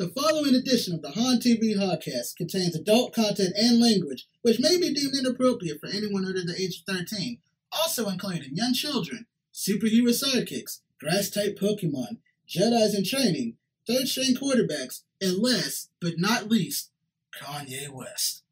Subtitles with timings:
[0.00, 4.78] The following edition of the Hond TV Podcast contains adult content and language which may
[4.78, 7.36] be deemed inappropriate for anyone under the age of 13,
[7.70, 12.16] also including young children, superhero sidekicks, grass type Pokemon,
[12.48, 16.92] Jedi's in training, third string quarterbacks, and last but not least,
[17.38, 18.42] Kanye West.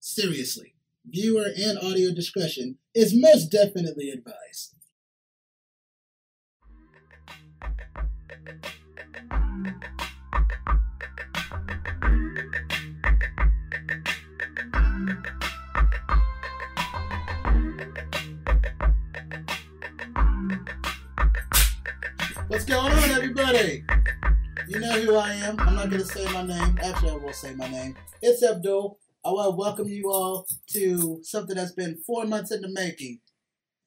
[0.00, 4.74] Seriously, viewer and audio discretion is most definitely advised.
[22.54, 23.82] What's going on, everybody?
[24.68, 25.58] You know who I am.
[25.58, 26.78] I'm not going to say my name.
[26.80, 27.96] Actually, I will say my name.
[28.22, 29.00] It's Abdul.
[29.24, 33.18] I want to welcome you all to something that's been four months in the making.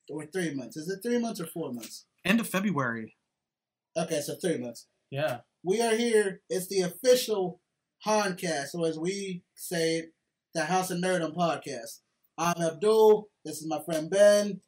[0.09, 0.75] Or three months.
[0.75, 2.07] Is it three months or four months?
[2.25, 3.15] End of February.
[3.95, 4.87] Okay, so three months.
[5.09, 5.37] Yeah.
[5.63, 6.41] We are here.
[6.49, 7.61] It's the official
[8.05, 10.13] HONDcast, or as we say it,
[10.53, 11.99] the House of Nerd-Dom podcast.
[12.37, 13.29] I'm Abdul.
[13.45, 14.59] This is my friend Ben.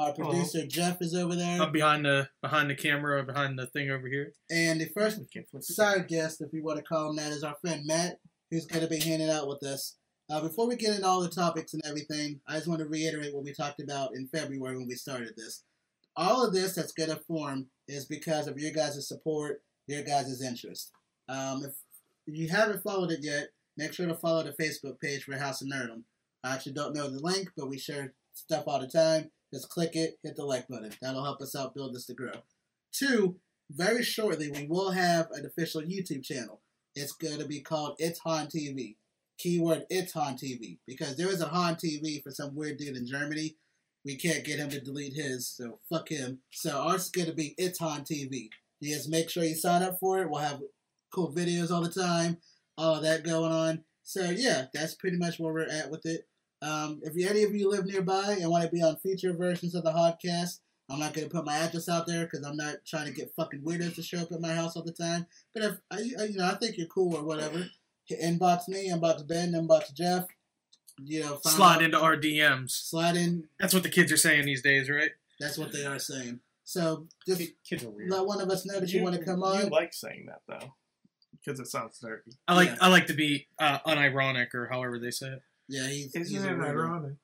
[0.00, 1.60] Our producer Jeff is over there.
[1.60, 4.32] Up behind the behind the camera, behind the thing over here.
[4.50, 5.20] And the first
[5.60, 8.18] side guest, if you want to call him that, is our friend Matt,
[8.50, 9.98] who's going to be hanging out with us.
[10.30, 13.34] Uh, before we get into all the topics and everything, I just want to reiterate
[13.34, 15.64] what we talked about in February when we started this.
[16.16, 20.40] All of this that's going to form is because of your guys' support, your guys'
[20.40, 20.92] interest.
[21.28, 21.74] Um, if
[22.26, 25.68] you haven't followed it yet, make sure to follow the Facebook page for House of
[25.68, 26.04] Nerd-Dom.
[26.42, 29.30] I actually don't know the link, but we share stuff all the time.
[29.52, 30.92] Just click it, hit the like button.
[31.00, 32.32] That'll help us out build this to grow.
[32.92, 33.36] Two,
[33.70, 36.60] very shortly, we will have an official YouTube channel.
[36.94, 38.96] It's going to be called It's Hond TV.
[39.38, 40.78] Keyword It's Hond TV.
[40.86, 43.56] Because there is a Hond TV for some weird dude in Germany.
[44.04, 46.40] We can't get him to delete his, so fuck him.
[46.50, 48.48] So ours is going to be It's Hond TV.
[48.82, 50.30] Just make sure you sign up for it.
[50.30, 50.62] We'll have
[51.12, 52.38] cool videos all the time,
[52.78, 53.84] all that going on.
[54.02, 56.26] So yeah, that's pretty much where we're at with it.
[56.62, 59.84] Um, if any of you live nearby and want to be on future versions of
[59.84, 63.06] the podcast, I'm not going to put my address out there because I'm not trying
[63.06, 65.26] to get fucking weirdos to show up at my house all the time.
[65.54, 67.66] But if I, you know, I think you're cool or whatever,
[68.10, 70.26] inbox me, inbox Ben, inbox Jeff.
[71.02, 72.72] You know, slide out, into our DMs.
[72.72, 73.48] Slide in.
[73.58, 75.12] That's what the kids are saying these days, right?
[75.38, 76.40] That's what they are saying.
[76.64, 78.10] So just kids are weird.
[78.10, 79.64] let one of us know that you, you want to come on.
[79.64, 80.74] You like saying that though,
[81.32, 82.32] because it sounds dirty.
[82.46, 82.76] I like yeah.
[82.80, 85.42] I like to be uh, unironic or however they say it.
[85.70, 86.14] Yeah, he's.
[86.14, 87.14] Isn't he's it ironic?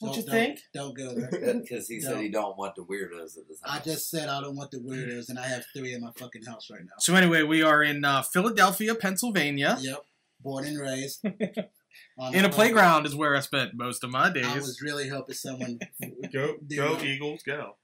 [0.00, 0.60] Don't, you don't, think?
[0.74, 1.54] Don't go there.
[1.54, 3.80] Because he said he don't want the weirdos at his house.
[3.80, 6.44] I just said I don't want the weirdos, and I have three in my fucking
[6.44, 6.92] house right now.
[6.98, 9.78] So anyway, we are in uh, Philadelphia, Pennsylvania.
[9.80, 10.04] Yep,
[10.40, 11.24] born and raised.
[11.24, 14.46] in a playground is where I spent most of my days.
[14.46, 15.78] I was really hoping someone
[16.32, 17.76] go go Eagles go.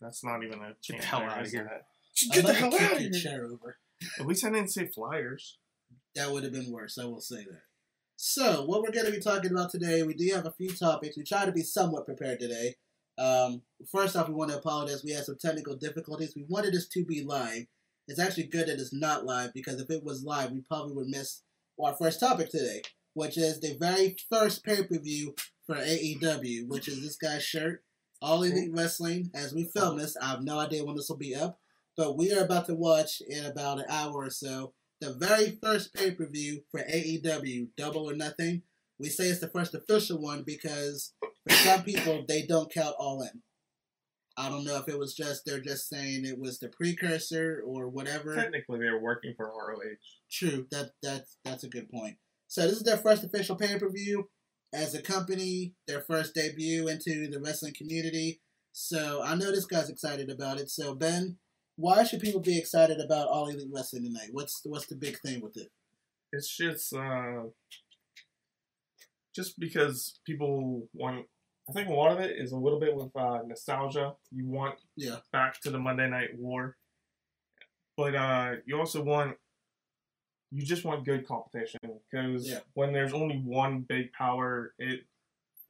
[0.00, 1.70] That's not even a get the hell out of here.
[2.32, 3.10] Get the hell out of here.
[3.10, 3.78] Chair over.
[4.20, 5.58] At least I didn't say Flyers.
[6.14, 6.98] That would have been worse.
[6.98, 7.62] I will say that.
[8.24, 11.16] So, what we're going to be talking about today, we do have a few topics.
[11.16, 12.76] We try to be somewhat prepared today.
[13.18, 15.02] Um, first off, we want to apologize.
[15.02, 16.34] We had some technical difficulties.
[16.36, 17.64] We wanted this to be live.
[18.06, 21.08] It's actually good that it's not live because if it was live, we probably would
[21.08, 21.42] miss
[21.82, 22.82] our first topic today,
[23.14, 25.34] which is the very first pay per view
[25.66, 27.82] for AEW, which is this guy's shirt.
[28.22, 29.32] All Elite Wrestling.
[29.34, 31.58] As we film this, I have no idea when this will be up,
[31.96, 35.92] but we are about to watch in about an hour or so the very first
[35.92, 38.62] pay per view for AEW, Double or Nothing.
[39.00, 43.20] We say it's the first official one because for some people they don't count All
[43.22, 43.42] In.
[44.36, 47.88] I don't know if it was just they're just saying it was the precursor or
[47.88, 48.36] whatever.
[48.36, 49.96] Technically, they were working for ROH.
[50.30, 50.68] True.
[50.70, 52.16] That that's that's a good point.
[52.46, 54.30] So this is their first official pay per view
[54.72, 58.40] as a company, their first debut into the wrestling community.
[58.70, 60.70] So I know this guy's excited about it.
[60.70, 61.38] So Ben,
[61.76, 64.28] why should people be excited about All Elite Wrestling tonight?
[64.32, 65.70] What's what's the big thing with it?
[66.32, 67.44] It's just uh,
[69.34, 71.26] just because people want.
[71.68, 74.14] I think a lot of it is a little bit with uh, nostalgia.
[74.30, 76.76] You want yeah back to the Monday Night War,
[77.96, 79.36] but uh, you also want
[80.50, 81.80] you just want good competition
[82.10, 82.58] because yeah.
[82.74, 85.00] when there's only one big power, it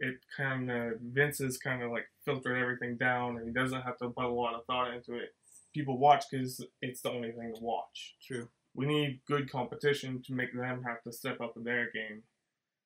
[0.01, 3.99] it kind of Vince is kind of like filtered everything down, and he doesn't have
[3.99, 5.35] to put a lot of thought into it
[5.73, 8.15] people watch because it's the only thing to watch.
[8.27, 8.49] True.
[8.75, 12.23] We need good competition to make them have to step up in their game.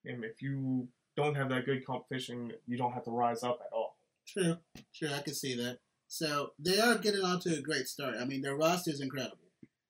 [0.05, 3.73] And if you don't have that good competition, you don't have to rise up at
[3.73, 3.97] all.
[4.27, 4.57] True.
[4.95, 5.11] True.
[5.13, 5.79] I can see that.
[6.09, 8.17] So they are getting on to a great start.
[8.21, 9.39] I mean, their roster is incredible.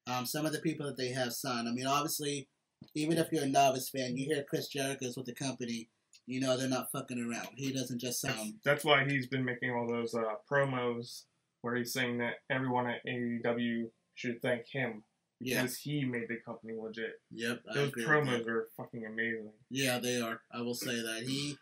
[0.06, 1.68] Um, some of the people that they have signed.
[1.68, 2.48] I mean, obviously,
[2.94, 5.88] even if you're a novice fan, you hear Chris Jericho's with the company.
[6.26, 7.50] You know they're not fucking around.
[7.56, 8.54] He doesn't just sound.
[8.64, 11.24] That's, that's why he's been making all those uh, promos
[11.62, 15.02] where he's saying that everyone at AEW should thank him
[15.40, 15.62] Yeah.
[15.62, 17.20] because he made the company legit.
[17.30, 17.62] Yep.
[17.70, 19.52] I Those agree promos are fucking amazing.
[19.70, 20.40] Yeah, they are.
[20.52, 21.56] I will say that he.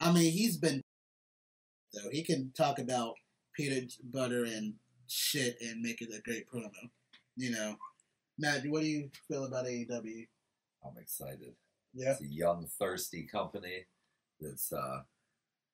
[0.00, 0.82] I mean, he's been
[1.94, 2.10] though.
[2.10, 3.14] He can talk about
[3.54, 4.74] peanut butter and
[5.08, 6.70] shit and make it a great promo.
[7.36, 7.76] You know,
[8.38, 10.26] Matt, what do you feel about AEW?
[10.84, 11.54] I'm excited.
[11.94, 12.12] Yeah.
[12.12, 13.86] It's a young, thirsty company
[14.40, 15.00] that's uh,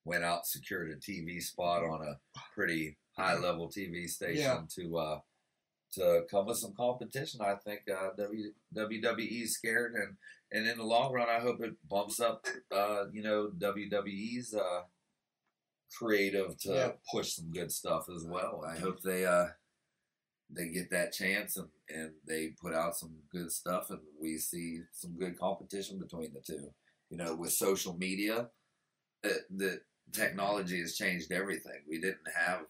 [0.05, 2.19] went out, secured a TV spot on a
[2.55, 4.63] pretty high level TV station Yeah.
[4.77, 5.21] to uh,
[5.95, 7.43] to come with some competition.
[7.43, 10.17] I think uh, w, WWE's scared, and
[10.51, 14.83] and in the long run, I hope it bumps up, uh, you know, WWE's uh,
[15.99, 16.93] creative to Yeah.
[17.13, 18.65] push some good stuff as well.
[18.67, 19.49] I hope they uh,
[20.51, 24.81] they get that chance and, and they put out some good stuff and we see
[24.93, 26.73] some good competition between the two.
[27.11, 28.49] You know, with social media,
[29.25, 29.81] uh, the
[30.13, 31.81] technology has changed everything.
[31.89, 32.63] We didn't have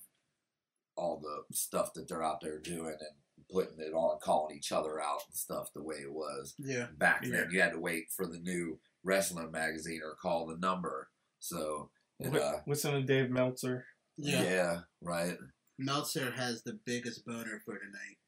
[0.96, 5.00] all the stuff that they're out there doing and putting it on, calling each other
[5.00, 6.88] out and stuff the way it was Yeah.
[6.96, 7.30] back Yeah.
[7.42, 7.48] then.
[7.50, 11.08] You had to wait for the new wrestling magazine or call the number.
[11.38, 11.90] So,
[12.20, 13.84] it, Li- uh, Listen to Dave Meltzer.
[14.16, 14.42] Yeah.
[14.42, 15.36] yeah, right.
[15.78, 18.18] Meltzer has the biggest boner for tonight.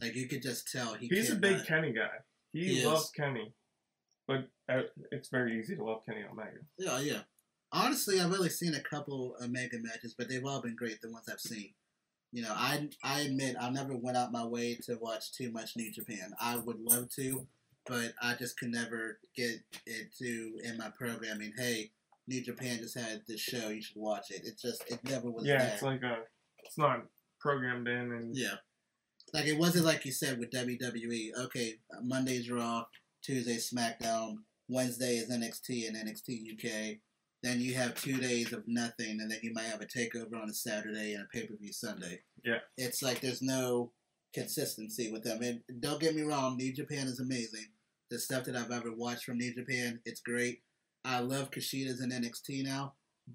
[0.00, 1.06] Like you could just tell he.
[1.08, 2.16] He's a cannot- big Kenny guy.
[2.52, 2.84] He, He is.
[2.86, 3.54] loves Kenny,
[4.26, 4.82] but uh,
[5.12, 6.58] it's very easy to love Kenny Omega.
[6.78, 7.22] Yeah, yeah.
[7.72, 11.00] Honestly, I've only seen a couple Omega matches, but they've all been great.
[11.00, 11.74] The ones I've seen.
[12.34, 15.76] You know, I I admit I never went out my way to watch too much
[15.76, 16.32] New Japan.
[16.40, 17.46] I would love to,
[17.86, 21.52] but I just could never get it to in my programming.
[21.56, 21.92] Hey,
[22.26, 23.68] New Japan just had this show.
[23.68, 24.42] You should watch it.
[24.44, 25.70] It just it never was yeah, there.
[25.74, 26.16] it's like a,
[26.64, 27.04] it's not
[27.38, 28.56] programmed in, and Yeah.
[29.32, 31.38] Like it wasn't like you said with WWE.
[31.44, 32.86] Okay, Monday's Raw,
[33.22, 34.38] Tuesday SmackDown,
[34.68, 36.98] Wednesday is NXT and NXT UK.
[37.44, 40.48] Then you have two days of nothing, and then you might have a takeover on
[40.48, 42.22] a Saturday and a pay per view Sunday.
[42.42, 42.60] Yeah.
[42.78, 43.92] It's like there's no
[44.32, 45.42] consistency with them.
[45.42, 47.66] And don't get me wrong, New Japan is amazing.
[48.10, 50.62] The stuff that I've ever watched from New Japan, it's great.
[51.04, 52.94] I love Kushida's in NXT now,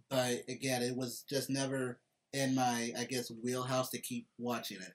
[0.09, 1.99] but again, it was just never
[2.33, 4.93] in my, I guess, wheelhouse to keep watching it.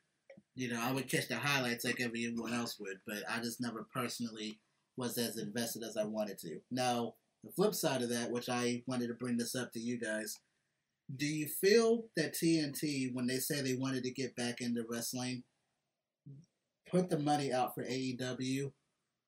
[0.56, 3.87] You know, I would catch the highlights like everyone else would, but I just never
[3.94, 4.58] personally
[4.96, 6.58] was as invested as I wanted to.
[6.72, 7.14] Now,
[7.44, 10.38] the flip side of that, which I wanted to bring this up to you guys,
[11.14, 15.43] do you feel that TNT, when they say they wanted to get back into wrestling,
[16.91, 18.73] put the money out for AEW,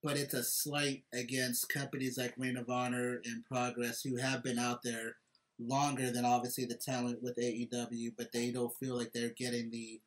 [0.02, 4.58] but it's a slight against companies like Ring of Honor and Progress who have been
[4.58, 5.16] out there
[5.58, 10.00] longer than obviously the talent with AEW, but they don't feel like they're getting the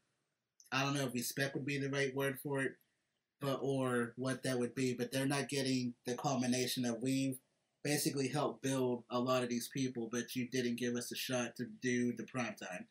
[0.72, 2.74] I don't know if respect would be the right word for it,
[3.42, 7.40] but or what that would be, but they're not getting the culmination of we've
[7.84, 11.56] basically helped build a lot of these people, but you didn't give us a shot
[11.58, 12.88] to do the prime time.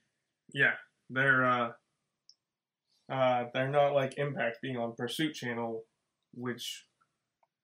[0.52, 0.74] yeah,
[1.10, 1.72] they're uh,
[3.10, 5.82] uh, they're not like Impact being on Pursuit Channel,
[6.34, 6.86] which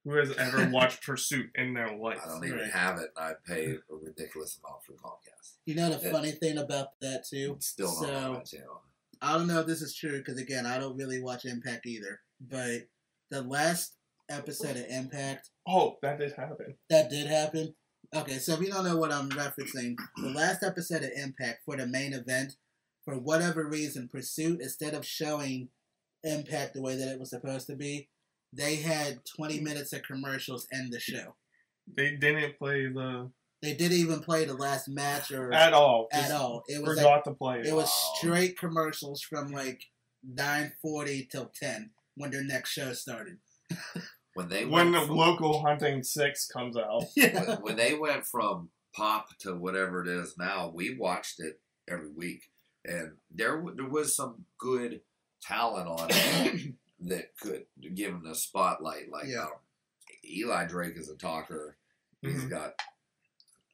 [0.04, 2.18] who has ever watched Pursuit in their life?
[2.24, 2.70] I don't even Right.
[2.70, 5.56] have it, I pay a ridiculous amount for Comcast.
[5.66, 6.12] You know the Yeah.
[6.12, 7.56] funny thing about that too?
[7.60, 8.82] Still not So- on my channel.
[9.22, 12.20] I don't know if this is true because again, I don't really watch Impact either.
[12.40, 12.88] But
[13.30, 13.96] the last
[14.28, 16.74] episode of Impact Oh, that did happen.
[16.90, 17.74] that did happen.
[18.14, 21.76] Okay, so if you don't know what I'm referencing, the last episode of Impact for
[21.76, 22.56] the main event,
[23.04, 25.68] for whatever reason, Pursuit instead of showing
[26.22, 28.08] Impact the way that it was supposed to be,
[28.52, 31.34] they had 20 minutes of commercials end the show.
[31.96, 33.30] They didn't play the
[33.62, 36.08] They didn't even play the last match or at all.
[36.12, 36.62] at all.
[36.68, 37.66] It was like, Forgot to play it.
[37.66, 39.82] It was straight commercials from like
[40.22, 43.38] nine forty till ten when their next show started.
[44.34, 47.04] When they when the from, local hunting six comes out.
[47.16, 47.44] Yeah.
[47.44, 52.10] when, when they went from pop to whatever it is now, we watched it every
[52.10, 52.42] week,
[52.84, 55.00] and there there was some good
[55.42, 57.64] talent on it that could
[57.94, 59.10] give them the spotlight.
[59.10, 59.44] Like Yeah.
[59.44, 59.50] um,
[60.24, 61.76] Eli Drake is a talker.
[62.22, 62.50] He's Mhm.
[62.50, 62.72] got,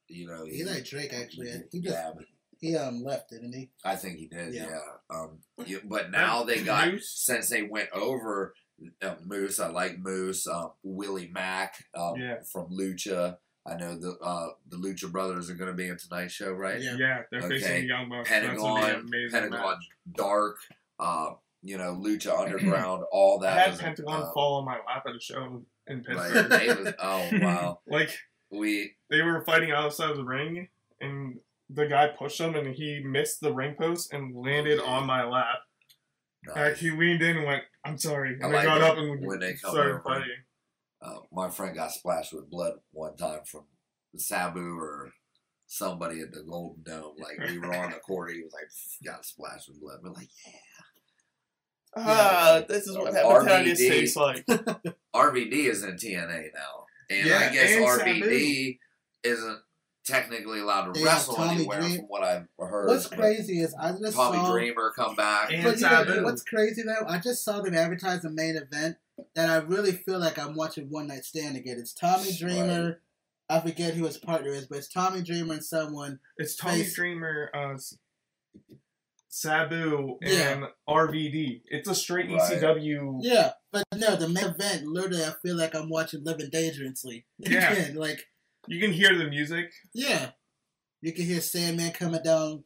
[0.09, 2.25] you know, Eli Drake actually he just but
[2.59, 3.71] he um left, didn't he?
[3.85, 4.53] I think he did.
[4.53, 4.69] Yeah.
[4.69, 5.17] Yeah.
[5.17, 5.39] Um,
[5.85, 8.55] but now they got since they went over
[9.03, 9.61] uh, Moose.
[9.61, 10.47] I like Moose.
[10.47, 12.37] Um, Willie Mack um, Yeah.
[12.51, 13.37] from Lucha.
[13.67, 16.81] I know the uh, the Lucha Brothers are going to be in tonight's show, right?
[16.81, 16.97] Yeah.
[16.99, 17.61] Yeah, they're Okay.
[17.61, 18.31] facing the Young Bucks.
[18.31, 19.89] That's gonna be an Pentagon, Pentagon match.
[20.13, 20.57] Dark.
[20.99, 21.31] Uh,
[21.63, 23.05] you know, Lucha Underground.
[23.13, 23.53] all that.
[23.53, 23.61] I that.
[23.63, 26.49] had was, Pentagon uh, fall on my lap at a show in Pittsburgh.
[26.49, 28.11] they was, oh wow, like
[28.51, 30.69] we they were fighting outside of the ring,
[31.03, 35.23] and the guy pushed him, and he missed the ring post and landed on my
[35.25, 35.59] lap.
[36.47, 36.81] Like nice.
[36.81, 39.41] he leaned in and went, "I'm sorry," I they like got it up and when
[39.41, 40.03] they come started over.
[40.05, 40.37] fighting.
[41.03, 43.65] uh, my friend got splashed with blood one time from
[44.17, 45.13] Sabu or
[45.67, 47.15] somebody at the Golden Dome.
[47.19, 48.69] Like we were on the court, he was like
[49.05, 50.01] got splashed with blood.
[50.03, 50.53] We're like, yeah.
[51.97, 53.89] Ah, this is what hepatitis RVD.
[53.89, 54.47] tastes like.
[55.15, 58.79] RVD is in TNA now, and Yeah, I guess and RVD
[59.25, 59.59] isn't
[60.05, 62.89] technically allowed to They wrestle Tommy anywhere, Dream- from what I've heard.
[62.89, 64.53] What's crazy is I just Tommy saw.
[64.53, 65.53] Dreamer come back.
[65.53, 66.25] And But you know, Sabu.
[66.25, 67.07] what's crazy though?
[67.07, 68.97] I just saw them advertise the main event,
[69.37, 71.79] and I really feel like I'm watching One Night Stand again.
[71.79, 73.01] It's Tommy Dreamer.
[73.49, 76.21] I forget who his partner is, but it's Tommy Dreamer and someone.
[76.37, 77.97] It's Tommy Face- Dreamer, uh, S-
[79.29, 80.51] Sabu, Yeah.
[80.51, 81.63] and RVD.
[81.67, 82.41] It's a straight Right.
[82.41, 83.19] ECW.
[83.23, 84.87] Yeah, but no, the main event.
[84.87, 87.27] Literally, I feel like I'm watching Living Dangerously.
[87.39, 87.73] Yeah.
[87.73, 88.27] Again, like
[88.71, 89.73] You can hear the music.
[89.93, 90.31] yeah,
[91.03, 92.63] you can hear Sandman coming down,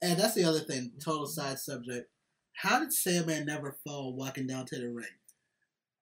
[0.00, 0.92] and that's the other thing.
[1.04, 2.08] Total side subject.
[2.54, 5.04] How did Sandman never fall walking down to the ring?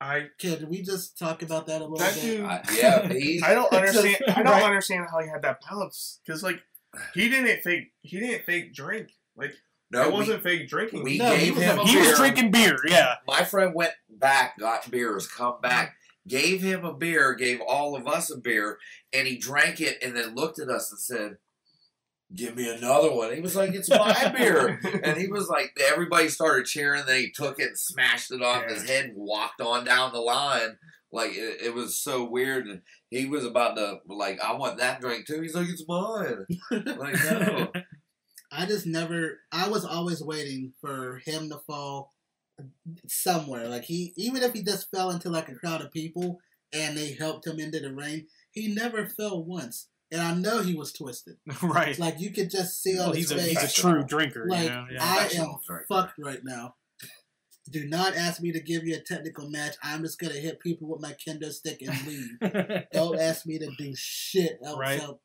[0.01, 2.23] I Can we just talk about that a little that bit?
[2.23, 2.45] dude.
[2.45, 4.17] I, yeah, he, I don't understand.
[4.29, 4.63] I don't Right.
[4.63, 6.61] understand how he had that balance because, like,
[7.15, 7.93] he didn't fake.
[8.03, 9.09] He didn't fake drink.
[9.37, 9.55] Like
[9.91, 11.03] no, it wasn't fake drinking.
[11.03, 12.05] we No, he gave was him a- a He beer.
[12.11, 13.15] was drinking beer, yeah.
[13.27, 18.07] My friend went back, got beers, come back, gave him a beer, gave all of
[18.07, 18.79] us a beer,
[19.13, 21.37] and he drank it and then looked at us and said,
[22.35, 23.33] Give me another one.
[23.33, 24.81] He was like, It's my beer.
[25.05, 27.05] And he was like, everybody started cheering.
[27.07, 28.75] Then he took it and smashed it off Yeah.
[28.75, 30.77] his head and walked on down the line.
[31.13, 32.67] Like it, it was so weird.
[32.67, 35.41] And he was about to like, I want that drink too.
[35.41, 36.47] He's like, it's mine.
[36.73, 37.71] Like no,
[38.53, 39.39] I just never.
[39.53, 42.13] I was always waiting for him to fall
[43.09, 43.69] somewhere.
[43.69, 46.39] Like he, even if he just fell into like a crowd of people
[46.73, 49.89] and they helped him into the ring, he never fell once.
[50.13, 51.37] And I know he was twisted.
[51.63, 51.99] right.
[51.99, 53.61] Like you could just see on Well, his he's a face.
[53.61, 54.47] he's a true drinker.
[54.49, 54.87] like you know?
[54.93, 54.99] yeah.
[55.03, 55.85] I am drinker.
[55.89, 56.75] fucked right now.
[57.69, 59.75] Do not ask me to give you a technical match.
[59.83, 62.85] I'm just gonna hit people with my kendo stick and leave.
[62.93, 64.79] Don't ask me to do shit else.
[64.79, 65.01] Right.
[65.01, 65.19] So,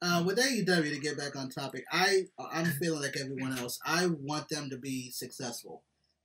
[0.00, 3.78] uh, with AEW, to get back on topic, I I'm feeling like everyone else.
[3.84, 5.82] I want them to be successful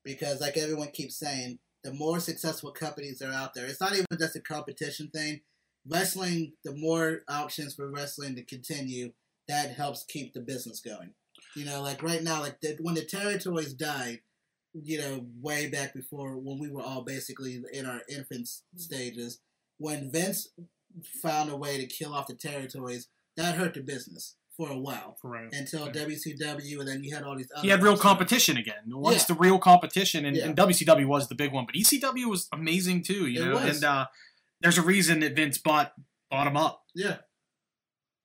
[0.07, 3.65] because, like everyone keeps saying, the more successful companies are out there.
[3.65, 5.41] It's not even just a competition thing.
[5.85, 9.11] Wrestling, the more options for wrestling to continue,
[9.49, 11.13] that helps keep the business going.
[11.57, 14.21] You know, like right now, like the, when the territories died,
[14.73, 18.47] you know, way back before when we were all basically in our infant
[18.77, 19.41] stages,
[19.77, 20.47] when Vince
[21.21, 25.15] found a way to kill off the territories, that hurt the business for a while
[25.23, 25.53] right.
[25.53, 27.47] until WCW, and then you had all these.
[27.55, 28.01] Other He had real ones.
[28.01, 28.75] competition again.
[28.87, 29.35] Once Yeah.
[29.35, 30.45] the real competition, and, Yeah.
[30.45, 33.27] and WCW was the big one, but ECW was amazing too.
[33.27, 33.75] You It know, was.
[33.75, 34.07] and uh,
[34.61, 35.93] there's a reason that Vince bought
[36.31, 36.83] bought him up.
[36.95, 37.17] Yeah,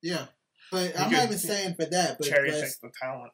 [0.02, 0.26] yeah,
[0.70, 3.32] but I'm You not even saying for that, but cherry but, pick the talent.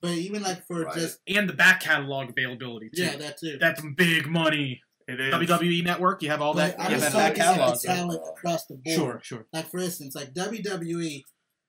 [0.00, 0.94] but even like for Right.
[0.94, 3.02] just and the back catalog availability too.
[3.02, 3.58] yeah, that too.
[3.60, 4.80] That's big money.
[5.08, 5.34] It is.
[5.34, 6.76] WWE Network, you have all that.
[6.76, 7.82] But I'm You have that back talking about catalog.
[7.82, 8.96] the talent across the board.
[8.96, 9.46] Sure, sure.
[9.52, 11.22] Like for instance, like WWE,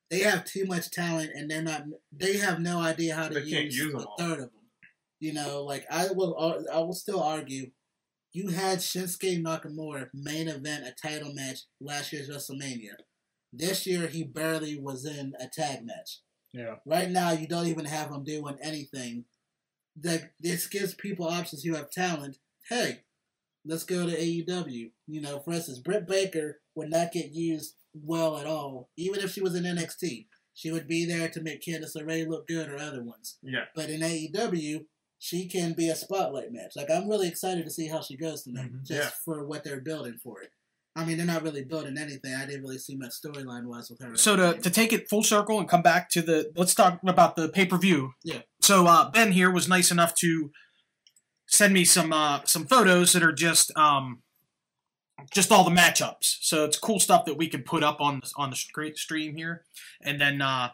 [0.10, 1.84] they have too much talent and they're not.
[2.12, 4.16] They have no idea how to use, use a all.
[4.18, 4.50] third of them.
[5.20, 6.64] You know, like I will.
[6.72, 7.72] I will still argue.
[8.32, 12.96] You had Shinsuke Nakamura main event a title match last year's WrestleMania.
[13.52, 16.22] This year he barely was in a tag match.
[16.52, 16.76] Yeah.
[16.86, 19.26] Right now you don't even have him doing anything.
[19.96, 22.38] That this gives people options who have talent.
[22.68, 23.02] Hey,
[23.64, 24.92] let's go to AEW.
[25.08, 29.32] You know, for instance, Britt Baker would not get used well at all, even if
[29.32, 30.28] she was in NXT.
[30.56, 33.40] She would be there to make Candice LeRae look good or other ones.
[33.42, 33.66] Yeah.
[33.76, 34.86] But in AEW,
[35.18, 36.74] she can be a spotlight match.
[36.76, 38.86] Like I'm really excited to see how she goes tonight, Mhm.
[38.86, 39.10] just Yeah.
[39.26, 40.52] for what they're building for it.
[40.96, 42.36] I mean, they're not really building anything.
[42.36, 44.16] I didn't really see much storyline wise with her.
[44.16, 47.36] So to, to take it full circle and come back to the let's talk about
[47.36, 48.12] the pay per view.
[48.24, 48.44] Yeah.
[48.62, 50.52] So uh, Ben here was nice enough to
[51.48, 54.22] send me some uh, some photos that are just um
[55.32, 56.38] just all the matchups.
[56.42, 59.36] So it's cool stuff that we can put up on the, on the screen- stream
[59.36, 59.64] here,
[60.02, 60.70] and then uh,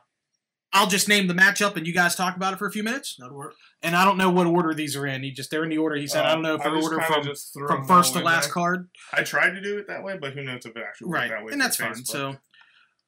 [0.72, 3.16] I'll just name the matchup and you guys talk about it for a few minutes.
[3.20, 3.54] that'll work.
[3.82, 5.24] And I don't know what order these are in.
[5.24, 6.26] He just they're in the order he said.
[6.26, 7.24] I don't know if Uh, order from
[7.68, 8.54] from first to last there.
[8.54, 8.90] card.
[9.14, 11.30] I tried to do it that way, but who knows if it actually worked Right,
[11.30, 11.54] that way.
[11.54, 11.94] and that's fine.
[11.94, 12.08] Facebook.
[12.08, 12.36] So,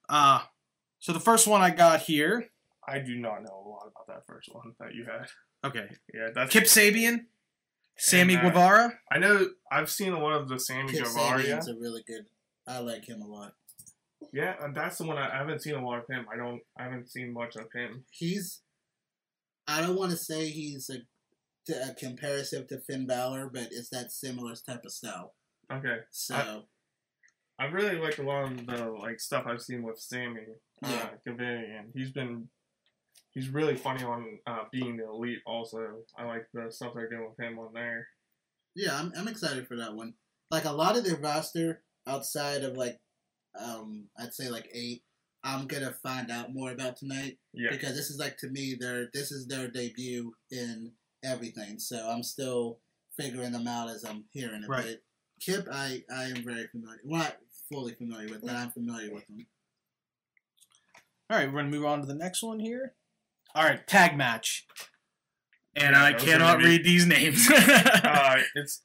[0.10, 0.40] uh,
[1.00, 2.48] so the first one I got here.
[2.88, 5.28] I do not know a lot about that first one that you had.
[5.64, 7.26] Okay, Yeah, that's Kip Sabian,
[7.98, 8.94] Sammy And, uh, Guevara.
[9.12, 11.44] I know I've seen a lot of the Sammy Kip Guevara.
[11.44, 12.26] Sabian's a really good.
[12.68, 13.54] I like him a lot.
[14.34, 16.26] Yeah, and that's the one I, I haven't seen a lot of him.
[16.32, 16.62] I don't.
[16.80, 18.06] I haven't seen much of him.
[18.12, 18.62] He's.
[19.68, 21.00] I don't want to say he's a,
[21.74, 25.34] a comparison to Finn Balor, but it's that similar type of style.
[25.72, 26.64] Okay, So
[27.58, 30.42] I really like a lot of the like stuff I've seen with Sammy
[30.82, 30.90] Yeah.
[30.90, 31.84] uh, Guevara.
[31.94, 32.50] He's been.
[33.34, 35.40] He's really funny on uh, being the elite.
[35.46, 35.80] Also,
[36.18, 38.08] I like the stuff they're doing with him on there.
[38.76, 40.16] yeah, I'm I'm excited for that one.
[40.50, 43.00] Like a lot of the roster outside of like,
[43.58, 45.04] um, I'd say like eight.
[45.44, 49.08] I'm gonna find out more about tonight Yeah, because this is like to me their
[49.14, 50.92] this is their debut in
[51.24, 51.80] everything.
[51.80, 52.80] So I'm still
[53.20, 54.70] figuring them out as I'm hearing it.
[54.70, 54.84] Right.
[54.86, 55.02] But
[55.40, 57.00] Kip, I I am very familiar.
[57.06, 57.38] Well, not
[57.72, 59.48] fully familiar with, but I'm familiar with them.
[61.30, 62.94] All right, we're gonna move on to the next one here.
[63.56, 64.66] All right, tag match,
[65.76, 67.50] and Yeah, I cannot be- read these names.
[67.54, 68.82] uh, it's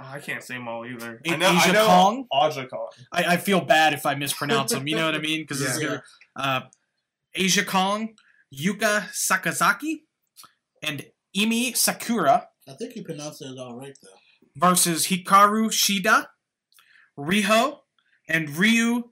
[0.00, 1.20] oh, I can't say them all either.
[1.28, 2.26] I A- know, I Asia know Kong?
[2.32, 2.88] Aja Kong.
[3.12, 4.86] I, I feel bad if I mispronounce them.
[4.88, 5.42] You know what I mean?
[5.42, 5.98] Because this is Yeah.
[6.36, 6.60] uh,
[7.34, 8.14] Asia Kong,
[8.54, 10.00] Yuka Sakazaki,
[10.82, 11.04] and
[11.36, 14.08] Emi Sakura I think he pronounced it all right though.
[14.68, 16.26] versus Hikaru Shida,
[17.18, 17.78] Riho,
[18.28, 19.10] and Ryo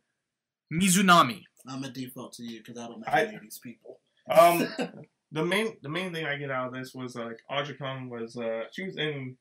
[0.72, 1.42] Mizunami.
[1.66, 4.00] I'm a default to you because I don't know any of these people.
[4.30, 4.68] Um,
[5.32, 8.36] the main the main thing I get out of this was like Aja Kong was
[8.36, 9.36] uh she was in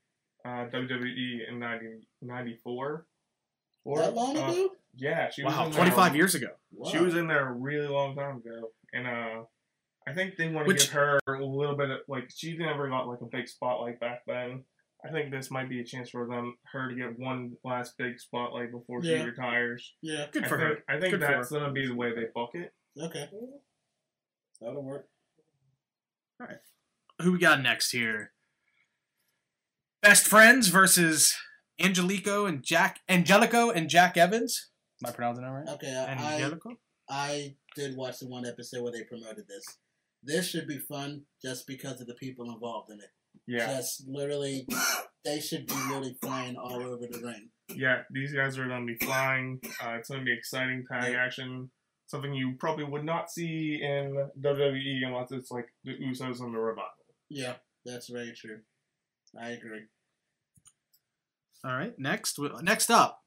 [0.46, 1.86] uh, WWE in 90,
[2.22, 3.06] 94.
[3.86, 4.70] Or, that long uh, ago?
[4.96, 6.48] yeah, she was Wow, in 25 years ago.
[6.92, 7.04] She Wow.
[7.06, 9.44] was in there a really long time ago, and uh,
[10.08, 12.90] I think they want to Which- give her a little bit of like she never
[12.90, 14.64] got like a big spotlight back then.
[15.06, 18.20] I think this might be a chance for them her to get one last big
[18.20, 19.20] spotlight before Yeah.
[19.20, 19.94] she retires.
[20.02, 20.26] Yeah.
[20.32, 20.68] Good I for her.
[20.76, 22.74] think, I think Good that's gonna be the way they book it.
[23.00, 23.30] Okay.
[24.62, 25.08] That'll work.
[26.40, 26.58] All right.
[27.22, 28.32] Who we got next here?
[30.02, 31.36] Best friends versus
[31.82, 34.70] Angelico and Jack Angelico and Jack Evans.
[35.04, 35.68] Am I pronouncing that right?
[35.70, 35.96] Okay.
[35.96, 36.76] I, I Angelico.
[37.10, 39.64] I did watch the one episode where they promoted this.
[40.24, 43.10] This should be fun just because of the people involved in it.
[43.46, 44.68] Yeah, Just literally,
[45.24, 47.50] they should be really flying all over the ring.
[47.70, 48.02] yeah.
[48.12, 49.60] These guys are gonna be flying.
[49.82, 51.70] Uh, it's gonna be exciting tag action.
[52.08, 56.60] Something you probably would not see in WWE unless it's like the Usos and the
[56.60, 56.90] Revival.
[57.30, 58.60] Yeah, that's very true.
[59.40, 59.82] I agree.
[61.66, 61.94] All right.
[61.98, 63.24] Next, next up,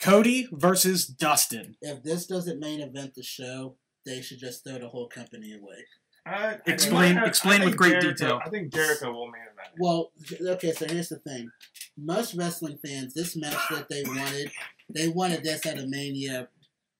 [0.00, 1.76] Cody versus Dustin.
[1.80, 5.84] If this doesn't main event the show, they should just throw the whole company away.
[6.26, 8.40] I, Explain- I- I explain think with great Jericho- detail.
[8.44, 9.72] I think Jericho will man that.
[9.78, 10.10] Well,
[10.42, 11.50] okay, so here's the thing.
[11.96, 14.50] Most wrestling fans, this match that they wanted,
[14.92, 16.48] they wanted this at a Mania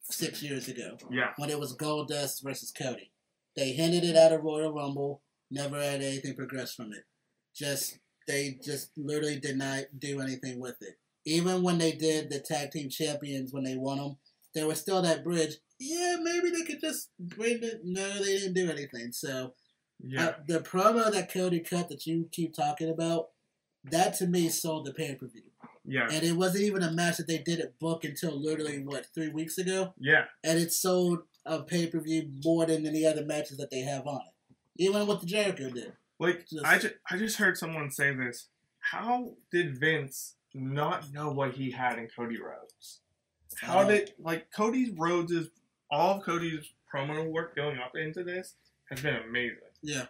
[0.03, 3.13] six years ago Yeah, when it was Goldust versus Cody.
[3.57, 7.05] They hinted it at a Royal Rumble, never had anything progress from it.
[7.55, 10.95] Just they just literally did not do anything with it.
[11.27, 14.17] Even when they did the tag team champions when they won them,
[14.55, 15.57] there was still that bridge.
[15.79, 17.81] Yeah, maybe they could just bring it.
[17.85, 19.13] No, they didn't do anything.
[19.13, 19.55] So
[20.03, 20.27] yeah.
[20.27, 23.29] uh, the promo that Cody cut that you keep talking about,
[23.85, 25.50] that to me sold the pay per view.
[25.85, 29.29] Yeah, And it wasn't even a match that they didn't book until literally what three
[29.31, 33.57] weeks ago, yeah, and it sold a pay per view more than any other matches
[33.57, 34.57] that they have on it.
[34.77, 35.93] Even what the Jericho did.
[36.19, 38.49] like Just- I just I just heard someone say this.
[38.81, 43.01] How did Vince not know what he had in Cody Rhodes?
[43.57, 45.49] How Uh, did like Cody Rhodes is
[45.91, 48.55] all of Cody's promo work going up into this
[48.91, 49.59] has been amazing.
[49.83, 50.07] Yeah,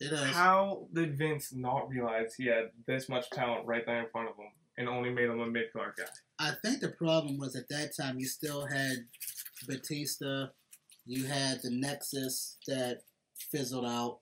[0.00, 0.30] it is.
[0.30, 4.36] How did Vince not realize he had this much talent right there in front of
[4.36, 6.04] him and only made him a mid card guy?
[6.38, 9.06] I think the problem was at that time you still had
[9.66, 10.48] Batista,
[11.04, 13.02] you had the Nexus that
[13.50, 14.20] fizzled out,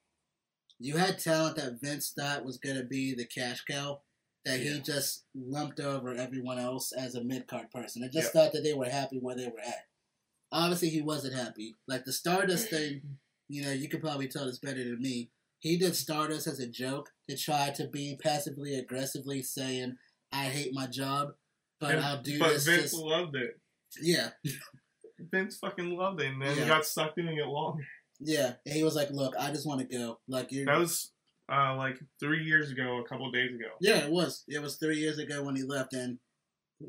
[0.79, 4.01] you had talent that Vince thought was going to be the cash cow
[4.45, 4.79] that he Yeah.
[4.79, 8.03] just lumped over everyone else as a mid card person.
[8.03, 8.43] I just Yeah.
[8.43, 9.89] thought that they were happy where they were at.
[10.51, 11.77] Obviously, he wasn't happy.
[11.87, 12.71] Like the Stardust mm.
[12.71, 15.31] thing, you know, you could probably tell this better than me.
[15.59, 19.99] He did Stardust as a joke to try to be passively aggressively saying,
[20.33, 21.35] "I hate my job,
[21.81, 23.59] but And- I'll do but this." Vince just- loved it.
[24.03, 24.31] yeah,
[25.19, 26.63] Vince fucking loved it, and then Yeah.
[26.65, 27.85] he got stuck doing it long.
[28.21, 28.55] yeah.
[28.67, 31.13] And he was like, "Look, I just want to go." Like you, That was
[31.51, 33.71] uh, like three years ago, a couple of days ago.
[33.81, 34.45] yeah, it was.
[34.49, 36.19] It was three years ago when he left, and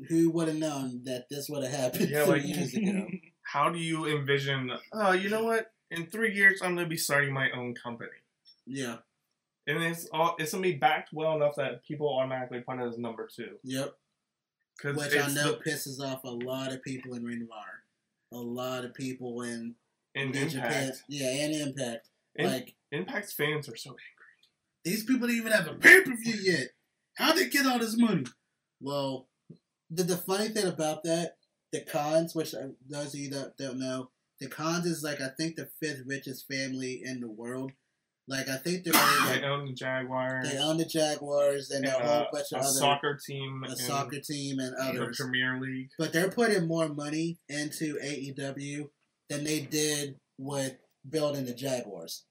[0.08, 3.08] who would have known that this would have happened Yeah, three like- years ago?
[3.42, 4.70] How do you envision?
[4.92, 5.72] Oh, you know what?
[5.90, 8.10] In three years, I'm gonna be starting my own company,
[8.66, 8.98] Yeah.
[9.66, 12.98] And it's all it's gonna be backed well enough that people automatically put it as
[12.98, 13.56] number two.
[13.64, 13.94] Yep.
[14.82, 17.84] Which I know pisses off a lot of people in Ring of Honor.
[18.32, 19.74] A lot of people in
[20.14, 20.92] in Japan.
[21.08, 22.08] Yeah, and Impact.
[22.36, 24.04] In- like Impact's fans are so angry.
[24.84, 26.68] these people didn't even have a pay per view yet.
[27.16, 28.24] How'd they get all this money?
[28.80, 29.28] Well,
[29.90, 31.36] the, the funny thing about that,
[31.72, 35.28] the Khans, which uh, those of you that don't know, the Khans is like I
[35.36, 37.72] think the fifth richest family in the world.
[38.30, 40.48] Like I think they're They like, own the Jaguars.
[40.48, 43.64] they own the Jaguars and and, a whole bunch of other soccer team.
[43.68, 45.16] a soccer team and the others.
[45.18, 45.88] Premier League.
[45.98, 48.88] But they're putting more money into AEW
[49.28, 50.76] than they did with
[51.08, 52.24] building the Jaguars.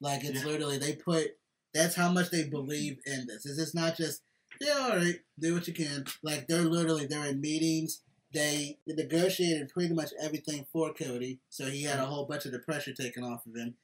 [0.00, 0.46] Like it's Yeah.
[0.50, 1.32] literally they put
[1.74, 3.44] that's how much they believe in this.
[3.44, 4.22] Is It's not just
[4.60, 6.04] yeah, all right, do what you can.
[6.22, 8.02] Like they're literally they're in meetings.
[8.32, 12.60] They negotiated pretty much everything for Cody, so he had a whole bunch of the
[12.60, 13.74] pressure taken off of him.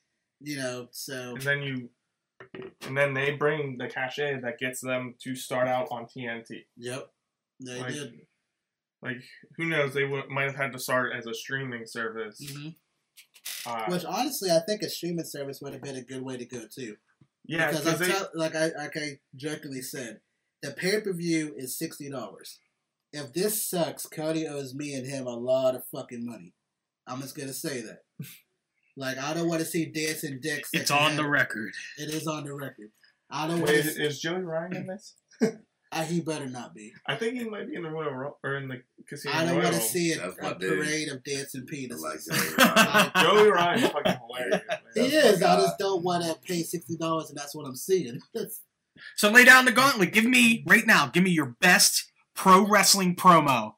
[0.40, 1.90] You know, so And then you
[2.86, 6.64] and then they bring the cachet that gets them to start out on TNT.
[6.76, 7.08] Yep.
[7.64, 8.12] They Like, did.
[9.02, 9.16] like
[9.56, 9.94] who knows?
[9.94, 12.38] They would, might have had to start as a streaming service.
[12.52, 12.68] hmm
[13.66, 16.44] Uh, Which honestly, I think a streaming service would have been a good way to
[16.44, 16.96] go too.
[17.46, 20.20] yeah, because they tell, like I like I jokingly said,
[20.62, 22.58] the pay per view is sixty dollars.
[23.12, 26.52] If this sucks, Cody owes me and him a lot of fucking money.
[27.06, 28.00] I'm just gonna say that.
[28.96, 30.70] Like I don't want to see dancing dicks.
[30.72, 31.72] It's can on the record.
[31.98, 32.90] It is on the record.
[33.30, 34.06] I don't Wait, want is, to.
[34.06, 35.14] is Joey Ryan in this?
[35.92, 36.92] Ah, he better not be.
[37.06, 39.62] I think he might be in the Royal Ru- or in the Casino I don't
[39.62, 40.78] want to see a, That's a dude.
[40.84, 42.00] parade of dancing I penises.
[42.02, 42.20] like
[42.56, 43.12] that.
[43.22, 44.62] Joey Ryan's fucking hilarious.
[44.68, 44.78] Man.
[44.94, 45.40] he That's is.
[45.40, 48.20] my I just don't want to pay sixty dollars, and that's what I'm seeing.
[49.14, 50.12] So lay down the gauntlet.
[50.14, 51.08] Give me right now.
[51.08, 53.72] Give me your best pro wrestling promo.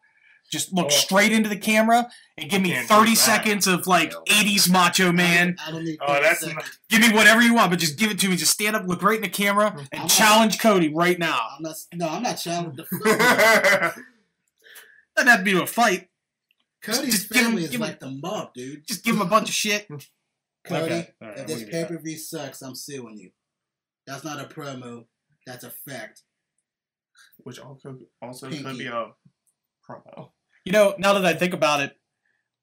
[0.50, 0.88] Just look Oh.
[0.88, 2.08] straight into the camera
[2.38, 5.56] and give me 30 seconds of like 80s Macho Man.
[5.66, 5.98] I don't need.
[6.00, 6.78] Oh, that's seconds.
[6.88, 8.37] Give me whatever you want, but just give it to me.
[8.37, 11.38] Just stand up, look right in the camera, and I'm challenge Cody right now.
[11.56, 11.76] I'm not.
[11.94, 12.84] No, I'm not challenging the.
[15.16, 16.08] Doesn't have to be a fight.
[16.82, 18.87] Cody's Just give him- family is give him- like the mob, dude.
[18.87, 19.87] Just give him a bunch of shit.
[20.64, 21.08] Cody, Okay.
[21.22, 23.30] All right, if this give pay per view sucks, I'm suing you.
[24.06, 25.04] That's not a promo.
[25.46, 26.22] That's a fact.
[27.38, 28.64] Which also also Pinky.
[28.64, 29.06] could be a
[29.88, 30.30] promo.
[30.68, 31.96] You know, now that I think about it,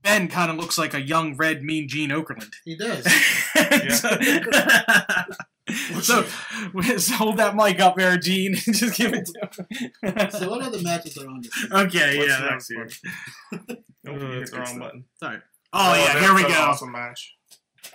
[0.03, 2.53] Ben kind of looks like a young red mean Gene Okerlund.
[2.63, 3.03] He does.
[6.05, 6.21] so,
[6.99, 8.53] so hold that mic up there, Gene.
[8.53, 9.49] Just give it to
[10.03, 10.29] him.
[10.29, 11.51] so what other matches are on this?
[11.71, 12.87] Okay, What's yeah, that's next here.
[13.49, 13.61] one?
[14.03, 14.79] Nope, Oh, that's the wrong stuff.
[14.79, 15.05] button.
[15.19, 15.39] Sorry.
[15.73, 16.49] Oh, yeah, here we go.
[16.49, 17.35] Awesome match.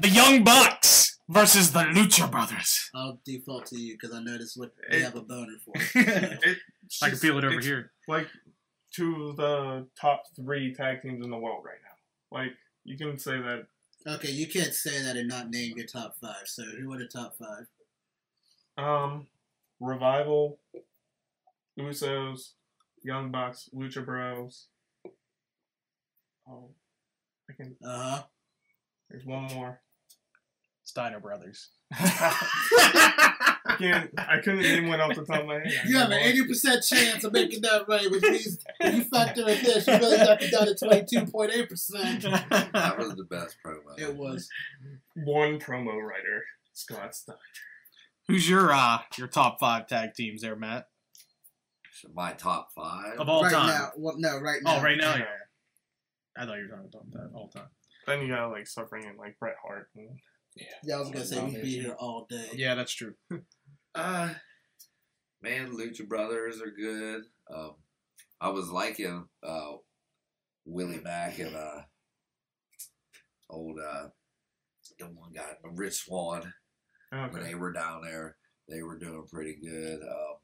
[0.00, 2.90] The Young Bucks versus the Lucha Brothers.
[2.96, 5.72] I'll default to you because I know this is what they have a boner for.
[7.04, 7.92] I can feel it over here.
[8.08, 8.26] Like
[8.90, 12.36] two of the top three tag teams in the world right now.
[12.36, 12.52] Like
[12.84, 13.66] you can say that
[14.06, 16.46] Okay, you can't say that and not name your top five.
[16.46, 17.66] So who are the top five?
[18.82, 19.26] um,
[19.78, 20.58] Revival,
[21.78, 22.52] Usos,
[23.02, 24.66] Young Bucks, Lucha Bros.
[26.48, 26.70] Oh,
[27.48, 27.76] I can.
[27.84, 28.22] Uh huh.
[29.10, 29.80] There's one more.
[30.84, 31.68] Steiner Brothers.
[33.80, 34.10] I can't.
[34.18, 35.72] I couldn't name one off the top of my head.
[35.86, 39.42] You have an eighty percent chance of making that right, which means if you factor
[39.42, 42.22] in this, you really got it down to twenty two point eight percent.
[42.22, 43.98] That was the best promo.
[43.98, 44.48] It was.
[45.14, 47.38] one promo writer, Scott Steiner.
[48.28, 50.86] Who's your uh your top five tag teams there, Matt?
[52.14, 53.18] My top five.
[53.18, 53.66] Of all right time.
[53.68, 53.90] now.
[53.96, 54.78] Well, no, right now.
[54.78, 55.16] Oh, right now.
[55.16, 55.24] Yeah.
[56.36, 57.68] I thought you were talking about that all time.
[58.06, 59.88] Then you got like suffering and like Bret Hart.
[59.96, 60.08] And,
[60.84, 62.48] Yeah, I was gonna say we'd be here all day.
[62.54, 63.14] Yeah, that's true.
[63.94, 64.30] Uh,
[65.42, 67.22] man, Lucha Brothers are good.
[67.52, 67.74] Um,
[68.40, 69.72] I was liking uh,
[70.64, 71.82] Willie Mack and uh,
[73.48, 74.08] old uh,
[74.98, 76.52] the one guy, Rich Swann.
[77.32, 78.36] When they were down there,
[78.68, 80.00] they were doing pretty good.
[80.02, 80.36] Um,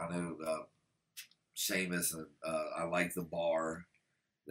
[0.00, 0.62] I know uh,
[1.52, 3.84] Sheamus and uh, I like the Bar.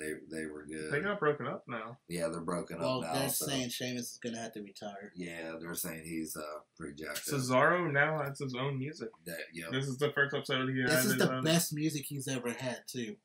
[0.02, 0.92] They they were good.
[0.92, 1.98] They got broken up now.
[2.10, 3.20] yeah, they're broken Well, up now.
[3.20, 5.12] they're so- saying Sheamus is gonna have to retire.
[5.16, 6.42] yeah, they're saying he's uh,
[6.76, 7.24] pretty jacked up.
[7.40, 9.10] Cesaro now has his own music.
[9.26, 10.92] That, yeah, This is the first episode he has.
[10.92, 11.44] This is the own.
[11.44, 13.16] best music he's ever had too.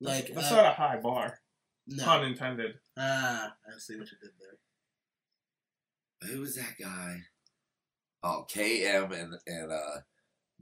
[0.00, 1.38] Like That's uh, not a high bar.
[1.86, 2.04] no.
[2.04, 2.74] Pun intended.
[2.98, 6.30] Ah, I see what you did there.
[6.30, 7.18] who was that guy?
[8.24, 10.00] Oh, KM and and uh,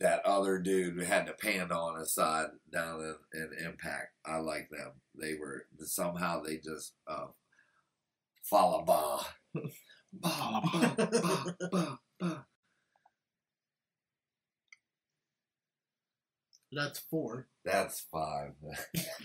[0.00, 3.00] that other dude who had the panda on his side down
[3.34, 4.08] in, in Impact.
[4.26, 4.92] I like them.
[5.20, 7.26] They were somehow they just uh,
[8.42, 9.60] follow ba.
[10.12, 12.46] Ba, ba, ba, ba, ba.
[16.72, 17.46] That's four.
[17.64, 18.52] That's five.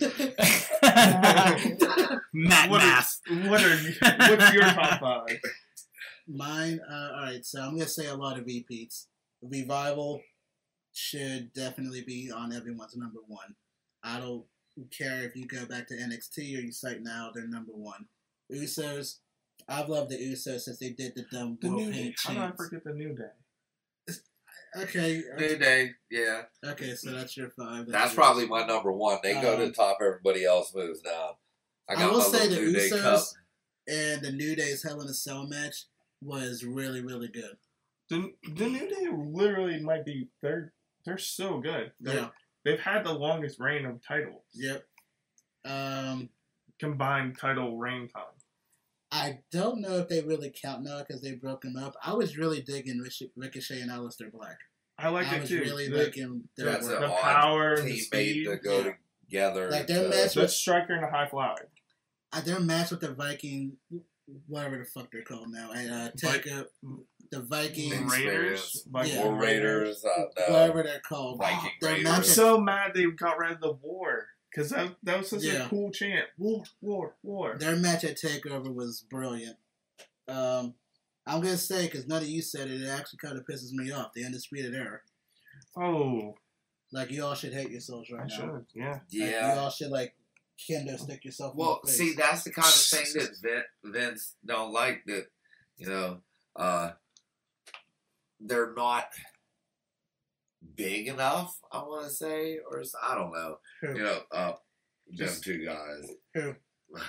[2.32, 3.20] Matt What Math.
[3.28, 5.38] is- what are you, what's your top five?
[6.28, 6.80] Mine.
[6.88, 9.08] Uh, all right, so I'm gonna say a lot of repeats.
[9.42, 10.20] Revival
[10.96, 13.54] should definitely be on everyone's number one.
[14.02, 14.44] I don't
[14.96, 18.06] care if you go back to NXT or you cite now, they're number one.
[18.52, 19.18] Usos.
[19.68, 22.02] I've loved the Usos since they did the dumb The world new day.
[22.02, 24.14] paint How did I forget the new day?
[24.76, 26.42] Okay, New Day, yeah.
[26.62, 27.86] okay, so that's your five.
[27.86, 28.14] That's yours.
[28.14, 29.18] probably my number one.
[29.22, 31.30] They go to Um, the top, everybody else moves down.
[31.88, 33.34] I will my say little the New Day Usos
[33.88, 35.84] and the New Day's Hell in a Cell match
[36.20, 37.56] was really, really good.
[38.10, 40.74] The, the new day literally might be they're
[41.06, 41.92] they're so good.
[42.00, 42.28] They're, Yeah.
[42.64, 44.42] They've had the longest reign of titles.
[44.54, 44.84] Yep.
[45.64, 46.28] Um,
[46.78, 48.24] Combined title reign time.
[49.12, 51.94] I don't know if they really count now because they broke them up.
[52.04, 54.58] I was really digging Rish- Ricochet and Aleister Black.
[54.98, 55.60] I like I it was too.
[55.60, 57.00] really the, liking their That's work.
[57.00, 58.46] the power and the speed.
[58.48, 58.94] made to go
[59.30, 59.70] together.
[59.70, 61.68] Like, their to- match the striker and the high flyer.
[62.32, 63.76] Uh, their match with the Viking,
[64.48, 66.66] whatever the fuck they're called now, and uh, Vi- Taker,
[67.30, 68.26] the Vikings, Raiders.
[68.26, 69.24] Raiders, like Yeah.
[69.24, 70.52] War Raiders, uh, no.
[70.52, 71.38] whatever they're called.
[71.38, 72.08] Viking Their Raiders.
[72.12, 75.66] I'm so mad they got rid of the war because that that was such Yeah.
[75.66, 76.26] a cool chant.
[76.38, 77.56] War, war, war.
[77.58, 79.56] Their match at Takeover was brilliant.
[80.28, 80.74] Um,
[81.26, 83.90] I'm gonna say because none of you said it, it actually kind of pisses me
[83.90, 84.12] off.
[84.14, 85.00] The undisputed era.
[85.76, 86.36] Oh,
[86.92, 88.34] Like you all should hate yourselves right I now.
[88.36, 88.66] should.
[88.74, 88.90] Yeah.
[88.92, 89.54] Like, Yeah.
[89.54, 90.14] you all should like
[90.58, 91.52] kendo stick yourself.
[91.54, 91.98] in Well, the face.
[91.98, 95.04] see, that's the kind of thing that Vince don't like.
[95.06, 95.26] That
[95.76, 96.22] you know,
[96.54, 96.92] uh,
[98.40, 99.06] they're not
[100.74, 101.58] big enough.
[101.72, 103.56] I want to say, or I don't know.
[103.82, 103.88] Who?
[103.96, 104.56] You know, uh, them
[105.14, 106.10] Just- two guys.
[106.34, 106.54] Who?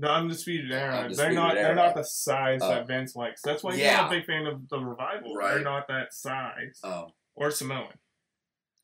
[0.00, 0.94] The undisputed era.
[0.98, 1.56] Undisputed they're not.
[1.56, 1.66] Era.
[1.66, 3.40] They're not the size Uh, that Vince likes.
[3.42, 3.96] That's why he's yeah.
[3.96, 5.34] not a big fan of the revival.
[5.34, 5.54] Right.
[5.54, 6.78] They're not that size.
[6.84, 7.88] Um, or Samoan.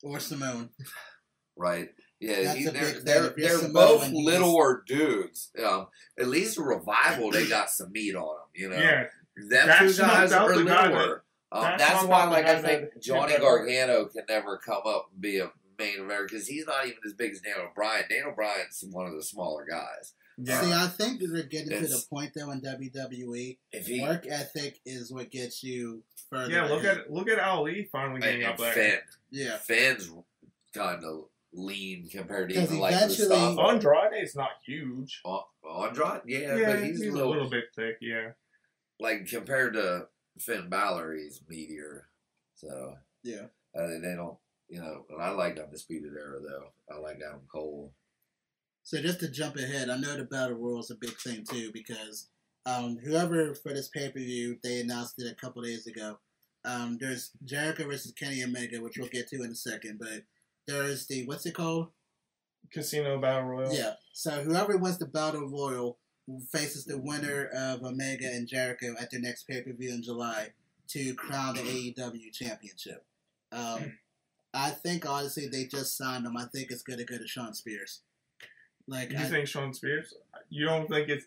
[0.03, 0.71] or Simone.
[1.55, 1.87] right.
[2.19, 5.51] Yeah, he- they're big they're, If you're they're both he's- littler dudes.
[5.65, 5.87] Um,
[6.19, 8.47] at least the revival, they got some meat on them.
[8.53, 9.03] You know, Yeah.
[9.37, 11.23] them That two snuffed guys out are the guy littler.
[11.55, 13.67] Um, that that's why, like, I think Johnny hit that hard.
[13.67, 17.13] Gargano can never come up and be a main eventer because he's not even as
[17.13, 18.03] big as Daniel Bryan.
[18.09, 20.13] Daniel Bryan's one of the smaller guys.
[20.37, 20.61] Yeah.
[20.61, 23.57] See, I think that they're getting to the point though in WWE.
[23.71, 26.51] If he Work ethic is what gets you further.
[26.51, 26.65] yeah.
[26.65, 26.97] Look ahead.
[26.99, 28.73] at look at Ali finally getting up there.
[28.73, 28.97] Finn,
[29.31, 29.57] yeah.
[29.57, 30.09] Finn's
[30.73, 33.61] kind of lean compared to 'Cause even like eventually- Mustafa.
[33.61, 35.21] Andrade's not huge.
[35.23, 37.97] An- Andrade, yeah, Yeah, but he's, a little, bit thick.
[38.01, 38.31] Yeah.
[38.99, 40.07] like compared to
[40.39, 42.09] Finn Balor, he's meteor.
[42.55, 43.47] So Yeah.
[43.77, 45.05] uh, they don't, you know.
[45.09, 46.71] And I like Undisputed Era though.
[46.93, 47.93] I like Adam Cole.
[48.83, 51.71] So just to jump ahead, I know the battle royal is a big thing too
[51.73, 52.29] because
[52.65, 56.19] um, whoever for this pay per view they announced it a couple days ago.
[56.65, 60.23] Um, there's Jericho versus Kenny Omega, which we'll get to in a second, but
[60.67, 61.89] there's the what's it called?
[62.73, 63.73] Casino Battle Royal.
[63.73, 63.93] Yeah.
[64.13, 65.99] So whoever wins the battle royal
[66.49, 70.49] faces the winner of Omega and Jericho at their next pay per view in July
[70.89, 73.03] to crown the AEW championship.
[73.51, 73.97] Um,
[74.53, 76.37] I think honestly they just signed him.
[76.37, 78.01] I think it's gonna go to Shawn Spears.
[78.87, 80.13] Like You I, think Shawn Spears?
[80.49, 81.25] You don't think it's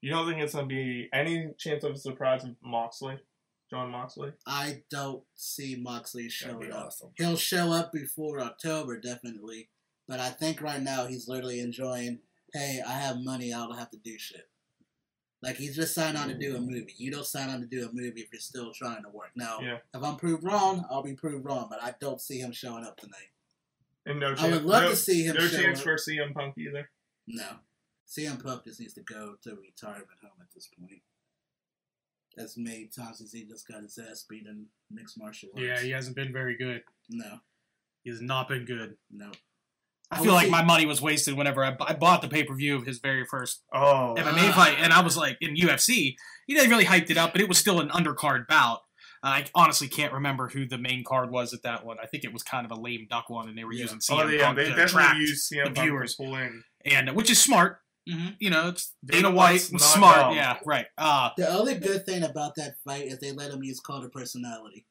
[0.00, 3.18] you don't think it's gonna be any chance of a surprise of Moxley,
[3.70, 4.32] Jon Moxley?
[4.46, 6.86] I don't see Moxley showing up.
[6.86, 7.10] awesome.
[7.16, 9.68] He'll show up before October, definitely.
[10.08, 12.20] But I think right now he's literally enjoying,
[12.52, 14.48] hey, I have money, I don't have to do shit.
[15.42, 16.66] Like he's just signed on to do a mm.
[16.66, 16.94] movie.
[16.96, 19.30] You don't sign on to do a movie if you're still trying to work.
[19.36, 19.78] Now, Yeah.
[19.94, 22.96] if I'm proved wrong, I'll be proved wrong, but I don't see him showing up
[22.96, 23.30] tonight.
[24.06, 24.40] And no chance.
[24.42, 25.84] I would love no, to see him No show chance up.
[25.84, 26.90] for CM Punk either.
[27.26, 27.48] No.
[28.08, 31.02] CM Punk just needs to go to retirement home at this point.
[32.38, 35.64] As many times as he just got his ass beat in mixed martial arts.
[35.64, 36.82] Yeah, he hasn't been very good.
[37.08, 37.40] No,
[38.04, 38.96] He has not been good.
[39.10, 39.32] no.
[40.10, 42.44] I I feel like see- my money was wasted whenever I, I bought the pay
[42.44, 44.52] per view of his very first Oh, MMA Ah.
[44.54, 46.14] fight, and I was like in UFC.
[46.46, 48.80] He didn't really hyped it up, but it was still an undercard bout.
[49.22, 51.96] I honestly can't remember who the main card was at that one.
[52.00, 53.82] I think it was kind of a lame duck one, and they were Yeah.
[53.82, 56.14] using CM oh yeah, Punk they to definitely attract use CM the Punk viewers.
[56.14, 56.62] to pull in.
[56.84, 57.80] and which is smart.
[58.08, 58.28] Mm-hmm.
[58.38, 60.16] You know, it's Dana Dana White was smart.
[60.16, 60.36] dumb.
[60.36, 60.86] Yeah, right.
[60.96, 64.12] Uh, The only good thing about that fight is they let him use cult of
[64.12, 64.86] personality.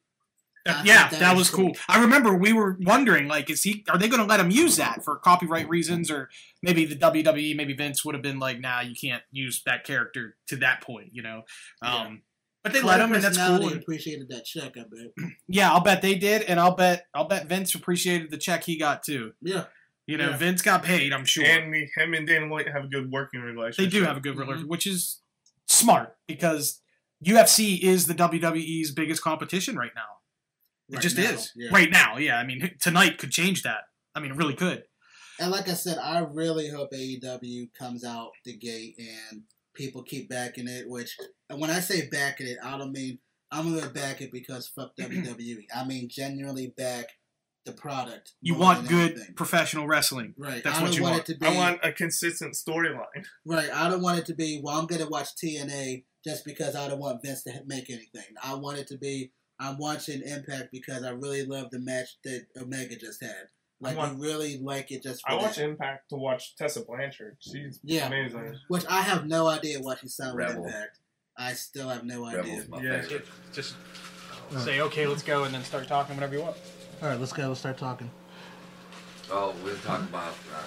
[0.67, 1.65] I yeah, that, that was is cool.
[1.73, 1.77] cool.
[1.87, 3.85] I remember we were wondering, like, is he?
[3.89, 6.29] Are they going to let him use that for copyright reasons, or
[6.63, 10.35] maybe the WWE, maybe Vince would have been like, nah, you can't use that character
[10.47, 11.43] to that point, you know?
[11.83, 12.23] Um,
[12.63, 13.73] But they Cult let him, and that's Personality cool.
[13.73, 15.29] and- appreciated that check, I bet.
[15.47, 18.77] Yeah, I'll bet they did, and I'll bet I'll bet Vince appreciated the check he
[18.79, 19.33] got too.
[19.41, 19.65] Yeah.
[20.07, 20.37] You know, Yeah.
[20.37, 21.13] Vince got paid.
[21.13, 23.91] I'm sure And we- him and Dana White have a good working relationship.
[23.91, 24.39] they do have a good Mhm.
[24.39, 25.21] relationship, which is
[25.67, 26.81] smart because
[27.23, 30.01] UFC is the WWE's biggest competition right now.
[30.89, 31.69] It Right just now, is yeah.
[31.71, 32.17] right now.
[32.17, 33.85] Yeah, I mean tonight could change that.
[34.13, 34.83] I mean, it really could.
[35.39, 39.41] And like I said, I really hope AEW comes out the gate and
[39.73, 40.87] people keep backing it.
[40.87, 41.17] Which,
[41.49, 43.19] and when I say backing it, I don't mean
[43.51, 45.65] I'm gonna back it because fuck WWE.
[45.75, 47.07] I mean genuinely back
[47.65, 48.33] the product.
[48.41, 49.35] You want good anything.
[49.35, 50.33] professional wrestling.
[50.37, 50.63] Right.
[50.63, 51.29] that's I what don't you want, want.
[51.29, 51.47] it to be.
[51.47, 53.25] I want a consistent storyline.
[53.45, 53.69] Right.
[53.73, 56.87] I don't want it to be, well, I'm going to watch TNA just because I
[56.87, 58.23] don't want Vince to make anything.
[58.43, 62.45] I want it to be, I'm watching Impact because I really love the match that
[62.61, 63.47] Omega just had.
[63.81, 65.57] Like, I I really like it just for I watch.
[65.57, 67.37] Impact to watch Tessa Blanchard.
[67.39, 68.07] She's Yeah.
[68.07, 68.57] amazing.
[68.67, 70.99] Which I have no idea what she signed with Impact.
[71.37, 72.41] I still have no idea.
[72.43, 73.01] Rebel's my Yeah.
[73.01, 73.27] favorite.
[73.53, 73.75] Just
[74.59, 76.57] say okay, let's go, and then start talking whenever you want.
[77.01, 77.47] All right, let's go.
[77.49, 78.09] Let's start talking.
[79.29, 80.33] Oh, we we're talking about.
[80.53, 80.61] Uh,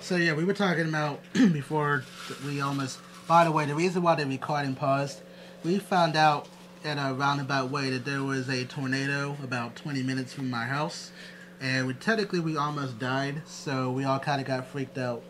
[0.00, 2.04] So, yeah, we were talking about before
[2.44, 2.98] we almost.
[3.28, 5.20] By the way, the reason why the recording paused,
[5.62, 6.48] we found out
[6.84, 11.10] in a roundabout way that there was a tornado about 20 minutes from my house.
[11.60, 15.22] And we technically we almost died, so we all kind of got freaked out.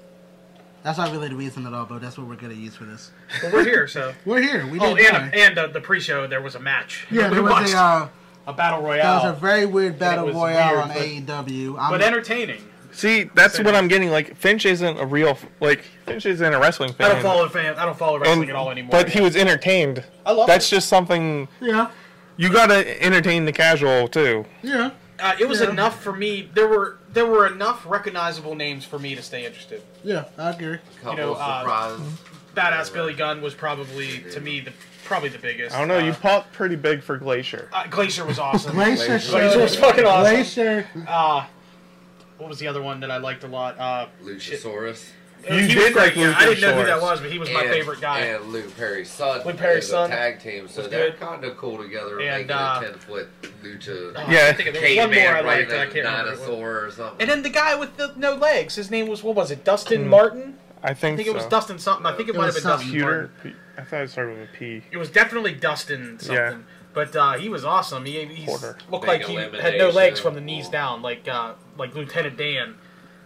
[0.85, 3.11] That's not really the reason at all, but that's what we're gonna use for this.
[3.43, 4.15] Well, we're here, so.
[4.25, 4.67] We're here.
[4.67, 7.07] We Oh, and, and uh, the pre-show, there was a match.
[7.11, 8.09] yeah, we there was a uh,
[8.47, 9.21] a battle royale.
[9.23, 11.77] that was a very weird battle royale weird, on but- AEW.
[11.79, 12.65] I'm, but entertaining.
[12.93, 14.11] See, that's what I'm getting.
[14.11, 17.11] Like Finch isn't a real like Finch isn't a wrestling fan.
[17.11, 17.75] I don't follow fan.
[17.77, 18.91] I don't follow wrestling and- at all anymore.
[18.91, 20.05] But he was entertained.
[20.27, 20.77] I love That's it.
[20.77, 21.91] just something yeah,
[22.37, 24.47] you gotta entertain the casual too.
[24.63, 25.71] yeah, Uh, it was Yeah.
[25.71, 26.49] enough for me.
[26.55, 29.83] There were there were enough recognizable names for me to stay interested.
[30.05, 30.25] yeah.
[30.39, 30.79] I agree.
[31.03, 31.61] Couple know, of uh,
[31.99, 32.19] surprises.
[32.57, 34.73] Badass Billy Gunn was probably to me the
[35.05, 35.75] probably the biggest.
[35.75, 35.99] I don't know.
[35.99, 37.69] Uh, you popped pretty big for Glacier.
[37.73, 38.73] uh, Glacier was awesome.
[38.75, 40.35] Glacier, Glacier Glacier was fucking awesome.
[40.35, 40.87] Glacier.
[41.07, 41.47] Uh,
[42.41, 43.79] what was the other one that I liked a lot?
[43.79, 45.11] Uh, Luchasaurus.
[45.49, 47.49] You he was did like yeah, I didn't know who that was, but he was
[47.51, 48.19] my and, favorite guy.
[48.21, 49.41] And Luke Perry's son.
[49.47, 52.81] Luke Perry's is son a tag team, so they're kind of cool together, And, uh,
[52.83, 53.31] a ten foot
[53.63, 54.49] lucha Oh, Yeah.
[54.49, 55.73] I think there was one more caveman I riding liked.
[55.73, 56.19] I a can't remember.
[56.19, 56.39] what it was.
[56.41, 57.21] dinosaur or something.
[57.23, 58.75] And then the guy with the no legs.
[58.75, 59.65] His name was what was it?
[59.65, 60.09] Dustin Hmm.
[60.11, 60.59] Martin.
[60.83, 61.33] I I think, think so.
[61.35, 62.05] it was Dustin something.
[62.07, 63.01] I think it, It might have been Dustin something.
[63.01, 63.31] Martin.
[63.43, 63.57] Pewter.
[63.57, 64.83] P- I thought it started with a P.
[64.91, 66.35] It was definitely Dustin something.
[66.37, 66.57] Yeah.
[66.93, 68.05] But uh, he was awesome.
[68.05, 68.49] He he's,
[68.91, 72.77] looked like he had no legs from the knees down, like uh, like Lieutenant Dan.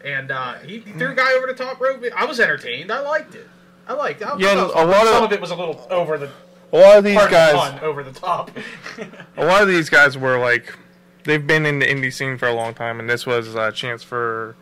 [0.05, 2.05] And uh, he, he threw a guy over the top rope.
[2.15, 2.93] I was entertained.
[2.93, 3.49] I liked it.
[3.89, 4.27] I liked it.
[4.29, 6.31] I Yeah, thought a lot some of- of it was a little over the
[6.73, 8.51] A lot of these guys, pun, over the top.
[9.39, 10.77] a lot of these guys were like,
[11.25, 14.03] they've been in the indie scene for a long time, and this was a chance
[14.03, 14.57] for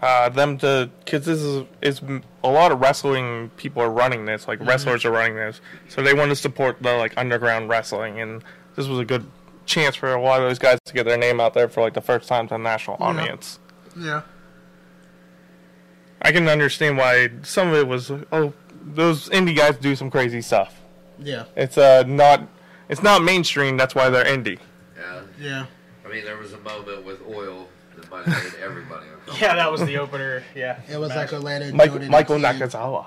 [0.00, 2.00] uh, them to, because this is is
[2.42, 6.14] a lot of wrestling people are running this, like wrestlers are running this, so they
[6.14, 8.42] want to support the like underground wrestling, and
[8.76, 9.26] this was a good
[9.66, 11.94] chance for a lot of those guys to get their name out there for like
[11.94, 13.06] the first time to a national Yeah.
[13.06, 13.58] audience.
[13.96, 14.22] Yeah,
[16.22, 20.40] I can understand why some of it was, oh, those indie guys do some crazy
[20.42, 20.80] stuff.
[21.18, 22.48] yeah, It's uh not,
[22.88, 23.76] it's not mainstream.
[23.76, 24.58] That's why they're indie.
[24.98, 25.66] yeah, yeah.
[26.04, 27.68] I mean, there was a moment with oil
[28.10, 29.38] that might made everybody uncomfortable.
[29.40, 30.42] yeah, that was the opener.
[30.54, 32.36] Yeah, It was like Orlando Mike, Jordan Michael.
[32.38, 33.06] Nakazawa.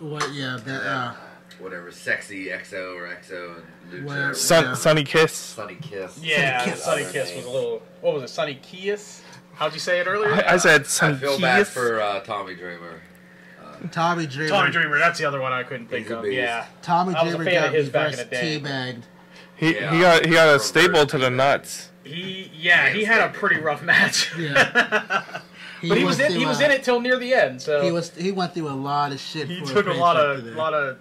[0.00, 0.32] What?
[0.32, 0.82] Yeah, that.
[0.82, 1.14] Uh,
[1.60, 3.56] Whatever, sexy XO or XO
[3.92, 4.34] and Lucha.
[4.34, 5.32] Sun, Sonny Kiss.
[5.32, 6.18] Sonny Kiss.
[6.20, 6.64] yeah.
[6.64, 6.82] Kiss.
[6.82, 7.82] Sonny Kiss was a little.
[8.00, 8.28] What was it?
[8.28, 9.22] Sonny Kiss.
[9.54, 10.32] How'd you say it earlier?
[10.34, 13.00] I, I said I Sunny feel bad for uh, Tommy Dreamer.
[13.92, 14.48] Tommy Dreamer.
[14.48, 14.98] Tommy Dreamer.
[14.98, 16.22] That's the other one I couldn't think of.
[16.22, 16.34] beast.
[16.34, 16.66] Yeah.
[16.82, 18.60] Tommy I was a Dreamer fan got of his back in reverse the day.
[18.60, 19.02] teabagged.
[19.56, 19.92] he, Yeah.
[19.94, 21.34] he got he got a staple to the teabag.
[21.36, 21.90] nuts.
[22.04, 24.30] He yeah he had a pretty rough match.
[24.38, 25.24] Yeah.
[25.88, 27.60] but he was in through, he was in it till near the end.
[27.62, 28.10] So He was.
[28.14, 29.48] He went through a lot of shit.
[29.48, 30.56] he for took a paycheck lot of today.
[30.56, 30.98] lot of A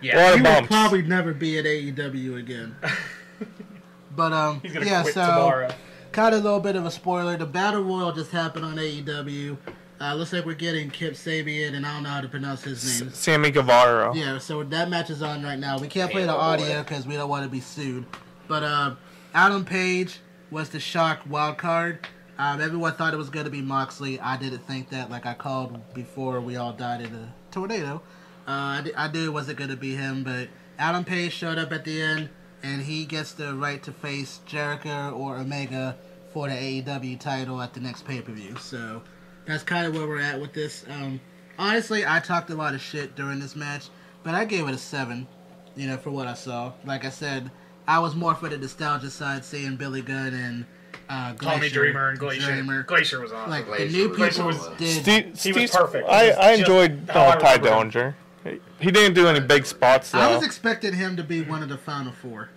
[0.00, 0.16] yeah.
[0.16, 2.74] lot He of will probably never be at AEW again.
[4.16, 5.02] but um, He's gonna yeah.
[5.02, 5.70] quit So tomorrow.
[6.12, 7.36] kind of a little bit of a spoiler.
[7.36, 9.56] The battle royal just happened on AEW.
[10.00, 13.00] Uh, looks like we're getting Kip Sabian, and I don't know how to pronounce his
[13.00, 13.10] name.
[13.12, 14.14] Sammy Guevara.
[14.14, 15.76] Yeah, so that match is on right now.
[15.78, 16.38] We can't play the boy.
[16.38, 18.06] audio because we don't want to be sued.
[18.46, 18.94] But uh,
[19.34, 22.06] Adam Page was the shock wild card.
[22.38, 24.20] Um, everyone thought it was going to be Moxley.
[24.20, 25.10] I didn't think that.
[25.10, 28.02] Like I called before we all died in a tornado.
[28.46, 31.84] Uh, I, knew it wasn't going to be him, but Adam Page showed up at
[31.84, 32.30] the end,
[32.62, 35.98] and he gets the right to face Jericho or Omega
[36.32, 38.56] for the AEW title at the next pay per view.
[38.56, 39.02] So
[39.46, 40.84] that's kind of where we're at with this.
[40.88, 41.20] Um,
[41.58, 43.88] honestly, I talked a lot of shit during this match,
[44.22, 45.26] but I gave it a seven.
[45.76, 46.72] You know, for what I saw.
[46.84, 47.50] Like I said,
[47.88, 50.66] I was more for the nostalgia side, seeing Billy Gunn and
[51.08, 52.52] uh, Glacier, Tommy Dreamer and Glacier.
[52.52, 52.82] Dreamer.
[52.82, 53.50] Glacier was awesome.
[53.50, 55.00] Like Glacier the new was people was- did.
[55.02, 56.06] Steve, He was perfect.
[56.08, 57.90] I, I enjoyed how I uh, Tye remember him.
[57.90, 58.14] Dillinger.
[58.78, 60.20] He- He didn't do any big spots though.
[60.20, 62.50] I was expecting him to be one of the final four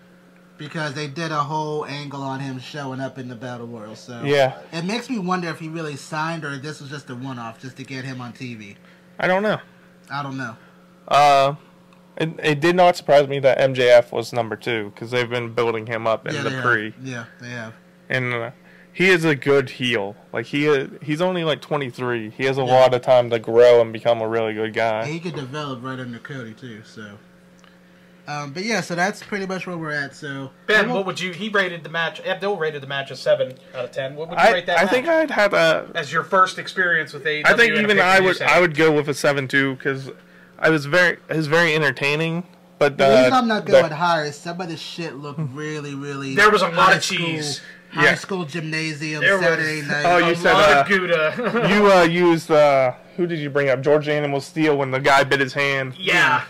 [0.57, 3.95] because they did a whole angle on him showing up in the battle royal.
[3.95, 7.15] So yeah, it makes me wonder if he really signed or this was just a
[7.15, 8.75] one-off just to get him on TV.
[9.17, 9.59] I don't know.
[10.11, 10.57] I don't know.
[11.07, 11.55] Uh,
[12.21, 15.85] it, it did not surprise me that MJF was number two because they've been building
[15.87, 17.05] him up in yeah, the pre, Have.
[17.05, 17.73] Yeah, they have.
[18.09, 18.51] and uh,
[18.93, 20.15] he is a good heel.
[20.33, 22.29] Like he is, he's only like 23.
[22.31, 22.67] He has a Yeah.
[22.73, 25.01] lot of time to grow and become a really good guy.
[25.03, 26.83] And he could develop right under Cody too.
[26.83, 27.17] So,
[28.27, 30.15] um, but yeah, so that's pretty much where we're at.
[30.15, 31.31] So Ben, what would you?
[31.33, 32.21] He rated the match.
[32.21, 34.15] Abdul rated the match a seven out of ten.
[34.15, 34.77] What would you I, rate that?
[34.77, 34.91] I match?
[34.93, 35.89] think I'd have a.
[35.95, 37.41] as your first experience with AEW.
[37.45, 38.41] I think even I would.
[38.41, 40.11] I would go with a seven two because
[40.61, 42.43] I was very it was very entertaining.
[42.79, 45.39] But the uh, reason I'm not the- going higher is some of the shit looked
[45.53, 46.33] really, really.
[46.35, 47.57] There was a lot of cheese.
[47.57, 48.15] School, high Yeah.
[48.15, 50.03] school gymnasium There was- Saturday night.
[50.05, 51.67] Oh, a you said, lot uh, of Gouda.
[51.69, 53.81] you uh, used uh, who did you bring up?
[53.81, 55.93] George Animal Steele when the guy bit his hand.
[55.97, 56.43] yeah.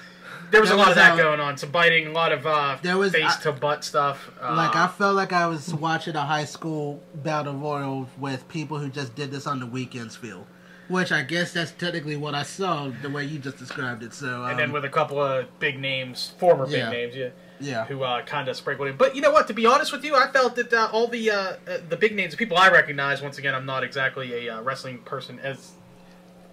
[0.52, 1.58] There was There a lot was, of that uh, going on.
[1.58, 4.32] Some biting, a lot of uh, There was- face I- to butt stuff.
[4.42, 8.78] Uh, Like I felt like I was watching a high school battle royal with people
[8.78, 10.16] who just did this on the weekends.
[10.18, 10.46] Feel,
[10.92, 14.14] which I guess that's technically what I saw the way you just described it.
[14.14, 17.30] So, um, and then with a couple of big names, former big names, yeah,
[17.60, 18.98] yeah, who uh, kind of sprinkled in.
[18.98, 19.48] But you know what?
[19.48, 22.14] To be honest with you, I felt that uh, all the uh, uh, the big
[22.16, 23.22] names, the people I recognize.
[23.22, 25.72] Once again, I'm not exactly a uh, wrestling person as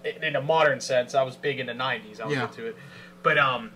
[0.05, 1.13] in in a modern sense.
[1.13, 2.21] I was big in the '90s.
[2.21, 2.47] I was Yeah.
[2.47, 2.77] into it,
[3.21, 3.71] but um,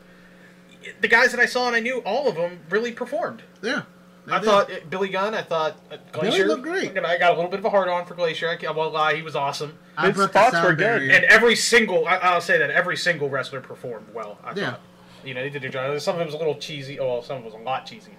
[1.01, 3.43] the guys that I saw and I knew all of them really performed.
[3.61, 3.83] Yeah.
[4.29, 5.33] I They thought uh, Billy Gunn.
[5.35, 6.95] I thought uh, Billy Glacier looked great.
[6.97, 8.47] And I got a little bit of a hard on for Glacier.
[8.47, 9.77] I, can't- I won't lie, he was awesome.
[9.97, 10.77] I His broke spots were good.
[10.77, 11.11] barrier.
[11.11, 14.37] And every single, I, I'll say that every single wrestler performed well.
[14.43, 14.71] I Yeah.
[14.71, 14.81] thought.
[15.25, 15.99] You know, they did their job.
[16.01, 16.99] Some of it was a little cheesy.
[16.99, 18.11] Oh, well, some of it was a lot cheesy.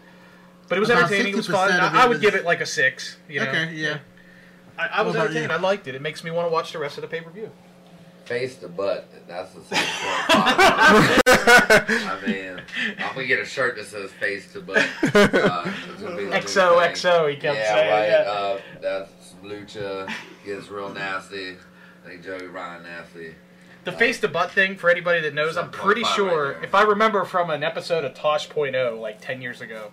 [0.69, 1.35] But it was About entertaining.
[1.35, 1.71] It was fun.
[1.73, 3.17] I, I would was- give it like a six.
[3.29, 3.47] You know?
[3.49, 3.99] Okay, yeah.
[4.79, 5.51] I, I was entertained.
[5.51, 5.57] you?
[5.57, 5.95] I liked it.
[5.95, 7.51] It makes me want to watch the rest of the pay per view.
[8.25, 9.07] Face to butt.
[9.29, 9.87] That's the same point.
[11.27, 12.63] I mean,
[12.99, 14.79] I'm gonna get a shirt that says face to butt.
[15.03, 17.91] Uh, it's gonna be the new XO, he kept yeah, saying.
[17.91, 18.09] right.
[18.09, 18.31] yeah.
[18.31, 20.11] Uh, that's Lucha
[20.45, 21.57] gets real nasty.
[22.05, 23.35] I think Joey Ryan nasty.
[23.85, 26.83] The face to butt thing, for anybody that knows, I'm pretty sure, right if I
[26.83, 29.91] remember from an episode of Tosh.0, like 10 years ago,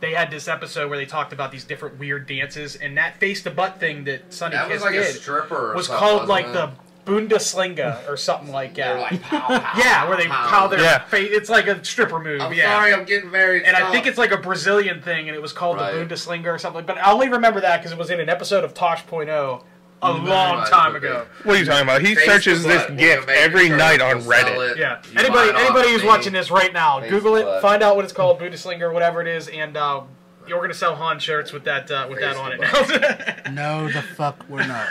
[0.00, 3.42] they had this episode where they talked about these different weird dances, and that face
[3.44, 5.72] to butt thing that Sunny That Kiss was like a did stripper.
[5.72, 6.52] Or was something, called like it?
[6.52, 6.72] the
[7.08, 9.12] Bundesliga or something like They're that.
[9.12, 10.46] like pow, pow, yeah, where they pow.
[10.48, 11.04] pow their Yeah.
[11.04, 11.30] face.
[11.32, 12.40] It's like a stripper move.
[12.40, 12.70] I'm yeah.
[12.76, 13.62] sorry, I'm getting married.
[13.64, 15.92] And I think it's like a Brazilian thing, and it was called Right.
[15.94, 16.84] the Bundeslinga or something.
[16.84, 19.62] But I only remember that because it was in an episode of Tosh.0
[20.00, 21.26] a long time ago.
[21.42, 22.02] What are you talking about?
[22.02, 22.90] He Face searches this butt.
[22.90, 24.72] We'll GIF every night on Reddit.
[24.72, 24.78] it.
[24.78, 25.00] Yeah.
[25.12, 26.08] You Anybody buy it off anybody who's me.
[26.08, 27.62] watching this right now, Face Google it, butt.
[27.62, 30.02] find out what it's called, Bundesliga or whatever it is, and uh,
[30.46, 33.50] you're gonna sell Han shirts with that uh, with Face that on to it.
[33.52, 34.86] No, the fuck we're not.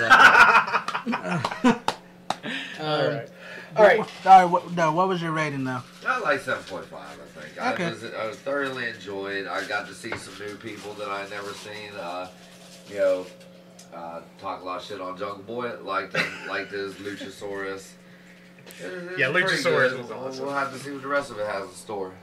[2.80, 3.30] All Um, right.
[3.76, 4.00] All right.
[4.00, 4.46] All right.
[4.46, 5.82] What, no, what was your rating though?
[6.08, 7.02] I like seven point five.
[7.02, 7.86] I think Okay.
[7.86, 9.48] I was I was thoroughly enjoyed.
[9.48, 11.92] I got to see some new people that I never seen.
[12.00, 12.28] Uh,
[12.90, 13.26] you know,
[13.94, 15.74] uh, talk a lot of shit on Jungle Boy.
[15.84, 16.26] Liked him.
[16.50, 17.92] liked his Luchasaurus.
[18.80, 19.98] It- it's Yeah, pretty Luchasaurus good.
[20.00, 20.46] was We'll- awesome.
[20.46, 22.14] We'll have to see what the rest of it has in store.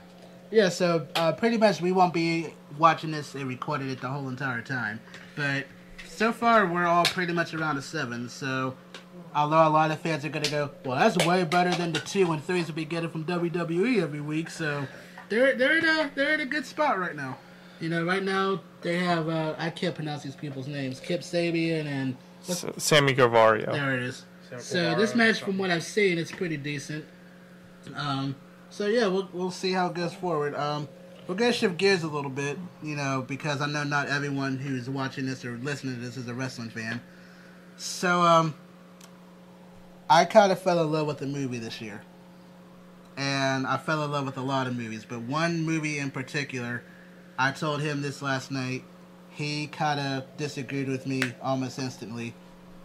[0.51, 4.29] Yeah, so uh, pretty much we won't be watching this and recording it the whole
[4.29, 4.99] entire time.
[5.35, 5.65] But
[6.07, 8.29] so far, we're all pretty much around a seven.
[8.29, 8.75] So,
[9.35, 11.99] although a lot of fans are going to go, well, that's way better than the
[11.99, 14.49] two and threes we be getting from WWE every week.
[14.49, 14.87] So,
[15.29, 17.37] they're they're in a they're in a good spot right now.
[17.79, 21.85] You know, right now they have uh, I can't pronounce these people's names, Kip Sabian
[21.85, 22.15] and
[22.47, 23.71] S- Sammy Carvario.
[23.71, 24.25] there it is.
[24.59, 27.03] So this match, from what I've seen, it's pretty decent.
[27.95, 28.35] Um,
[28.69, 30.55] so yeah, we'll we'll see how it goes forward.
[30.55, 30.87] Um,
[31.27, 34.89] we're gonna shift gears a little bit, you know, because I know not everyone who's
[34.89, 37.01] watching this or listening to this is a wrestling fan.
[37.77, 38.53] So um,
[40.09, 42.01] I kind of fell in love with the movie this year,
[43.17, 46.83] and I fell in love with a lot of movies, but one movie in particular,
[47.37, 48.83] I told him this last night.
[49.31, 52.33] He kind of disagreed with me almost instantly.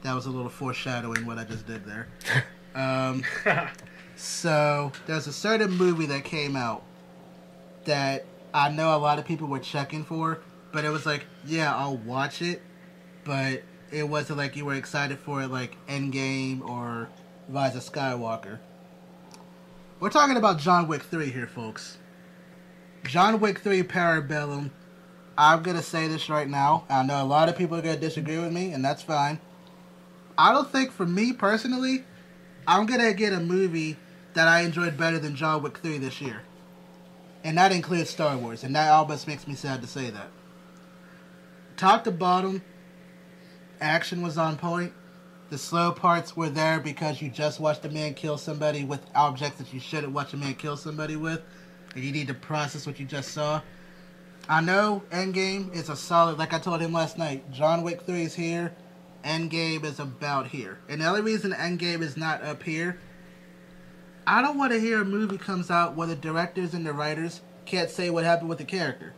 [0.02, 2.08] That was a little foreshadowing what I just did there.
[2.72, 3.24] Um,
[4.14, 6.84] so there's a certain movie that came out
[7.84, 10.40] that I know a lot of people were checking for,
[10.72, 12.62] but it was like, yeah, I'll watch it,
[13.24, 17.08] but it wasn't like you were excited for it like Endgame or
[17.48, 18.58] Rise of Skywalker.
[19.98, 21.98] We're talking about John Wick 3 here, folks.
[23.04, 24.70] John Wick 3 Parabellum.
[25.36, 26.84] I'm gonna say this right now.
[26.88, 29.40] I know a lot of people are gonna disagree with me, and that's fine.
[30.38, 32.04] I don't think for me personally,
[32.66, 33.96] I'm gonna get a movie
[34.34, 36.42] that I enjoyed better than John Wick 3 this year.
[37.42, 40.28] And that includes Star Wars, and that almost makes me sad to say that.
[41.76, 42.62] Top to bottom,
[43.80, 44.92] action was on point.
[45.50, 49.58] The slow parts were there because you just watched a man kill somebody with objects
[49.58, 51.42] that you shouldn't watch a man kill somebody with.
[51.94, 53.60] And you need to process what you just saw.
[54.48, 58.22] I know Endgame is a solid, like I told him last night, John Wick 3
[58.22, 58.74] is here.
[59.24, 60.78] Endgame is about here.
[60.88, 62.98] And the only reason Endgame is not up here,
[64.26, 67.40] I don't want to hear a movie comes out where the directors and the writers
[67.66, 69.14] can't say what happened with the character.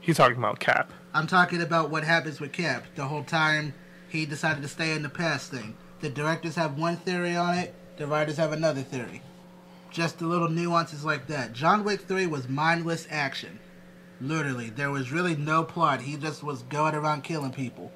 [0.00, 0.92] He's talking about Cap.
[1.14, 3.74] I'm talking about what happens with Cap the whole time
[4.12, 5.74] he decided to stay in the past thing.
[6.00, 9.22] The directors have one theory on it, the writers have another theory.
[9.90, 11.52] Just the little nuances like that.
[11.52, 13.58] John Wick 3 was mindless action.
[14.20, 16.02] Literally, there was really no plot.
[16.02, 17.90] He just was going around killing people.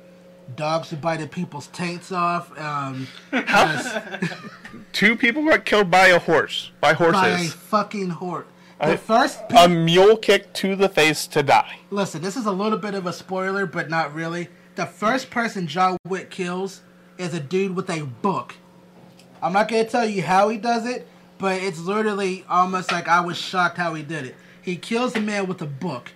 [0.57, 2.57] Dogs were biting people's taints off.
[2.59, 3.07] Um,
[4.93, 6.71] Two people got killed by a horse.
[6.81, 7.15] By horses.
[7.21, 8.47] by a fucking horse.
[8.81, 11.79] The I- first A mule kick to the face to die.
[11.91, 14.49] Listen, this is a little bit of a spoiler, but not really.
[14.77, 16.83] The first person John Wick kills
[17.19, 18.55] is a dude with a book.
[19.43, 21.07] I'm not gonna tell you how he does it,
[21.39, 24.35] but it's literally almost like I was shocked how he did it.
[24.63, 26.13] He kills a man with a book.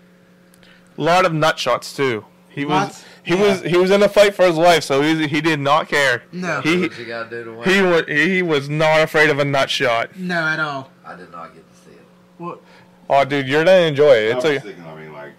[0.98, 2.24] A lot of nut shots too.
[2.48, 3.04] He was Lots?
[3.22, 3.42] he Yeah.
[3.42, 6.24] was he was in a fight for his life, so he he did not care.
[6.32, 6.60] No.
[6.60, 7.68] He what you gotta do to win.
[7.68, 10.16] he was he was not afraid of a nut shot.
[10.16, 10.90] No, at all.
[11.06, 12.02] I did not get to see it.
[12.38, 12.60] Well,
[13.08, 14.34] Oh, dude, you're gonna enjoy it.
[14.34, 15.32] I It's was a thinking, I mean, like,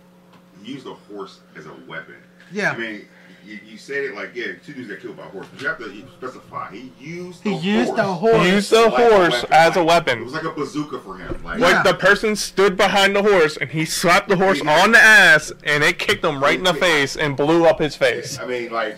[0.63, 2.15] use the horse as a weapon.
[2.53, 2.71] Yeah.
[2.71, 3.07] I mean,
[3.45, 5.67] you, you said it like yeah, two dudes got killed by a horse, but you
[5.67, 6.71] have to specify.
[6.71, 7.97] He used the He used horse.
[7.99, 8.45] the horse.
[8.45, 10.19] He used the like a horse weapon, as a weapon.
[10.19, 11.43] It was like a bazooka for him.
[11.43, 11.65] Like, Yeah.
[11.71, 14.83] Like the person stood behind the horse and he slapped the horse Yeah.
[14.83, 17.95] on the ass and it kicked him right in the face and blew up his
[17.95, 18.37] face.
[18.39, 18.95] I mean, like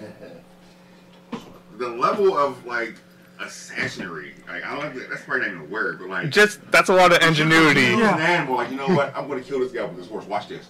[1.77, 2.95] the level of like
[3.39, 4.33] assassinary.
[4.47, 4.95] Like, I don't.
[4.95, 7.91] Like, that's probably not even a word, but like Just that's a lot of ingenuity.
[7.91, 8.15] was Yeah.
[8.15, 8.55] an animal.
[8.57, 9.15] Like, you know what?
[9.15, 10.25] I'm going to kill this guy with this horse.
[10.25, 10.67] Watch this.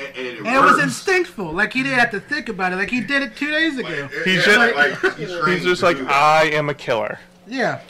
[0.00, 0.82] And, and it, And it was works.
[0.84, 1.52] instinctful.
[1.52, 2.76] Like he didn't have to think about it.
[2.76, 3.88] Like he did it two days ago.
[3.88, 6.10] Like, He's yeah, just- like, like, he's, He's just like, that.
[6.10, 7.18] I am a killer.
[7.46, 7.80] Yeah.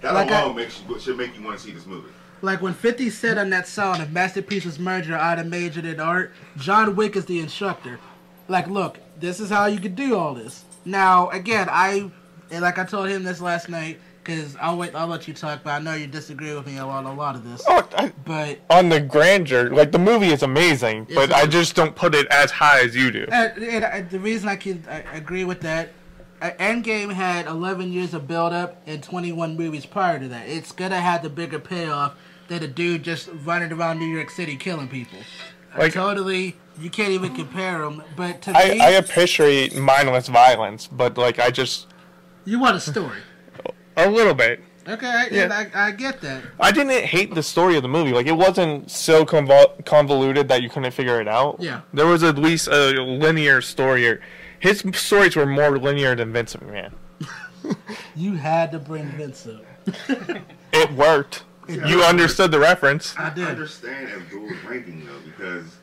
[0.00, 2.08] That like I- alone makes you, should make you want to see this movie.
[2.42, 6.00] Like when 50 said on that song, if Masterpiece was merger, I'd have majored in
[6.00, 6.32] art.
[6.56, 8.00] John Wick is the instructor.
[8.48, 10.64] Like, look, this is how you could do all this.
[10.86, 12.10] Now, again, I,
[12.50, 15.60] and like I told him this last night, because I'll wait, I'll let you talk,
[15.64, 17.62] but I know you disagree with me on a lot of this.
[17.66, 21.94] Oh, I, But on the grandeur, like the movie is amazing, but I just don't
[21.94, 23.26] put it as high as you do.
[23.30, 25.90] And, and, uh, the reason I can I agree with that,
[26.42, 30.48] uh, Endgame had 11 years of build up and 21 movies prior to that.
[30.48, 32.14] It's gonna have the bigger payoff
[32.48, 35.18] than a dude just running around New York City killing people.
[35.74, 38.02] Uh, Like- totally, you can't even compare them.
[38.16, 41.86] But to I, me, I appreciate mindless violence, but like I just
[42.44, 43.18] you want a story.
[44.08, 44.60] A little bit.
[44.88, 45.66] Okay, I, Yeah.
[45.74, 46.42] I, I get that.
[46.58, 48.12] I didn't hate the story of the movie.
[48.12, 51.56] Like it wasn't so convol- convoluted that you couldn't figure it out.
[51.60, 51.82] Yeah.
[51.92, 54.18] There was at least a linear story.
[54.58, 56.92] His stories were more linear than Vince McMahon.
[58.16, 59.64] You had to bring Vince up.
[60.72, 61.42] It worked.
[61.68, 63.14] You understood the reference.
[63.18, 63.46] I I did.
[63.48, 65.76] understand Abdul's ranking though because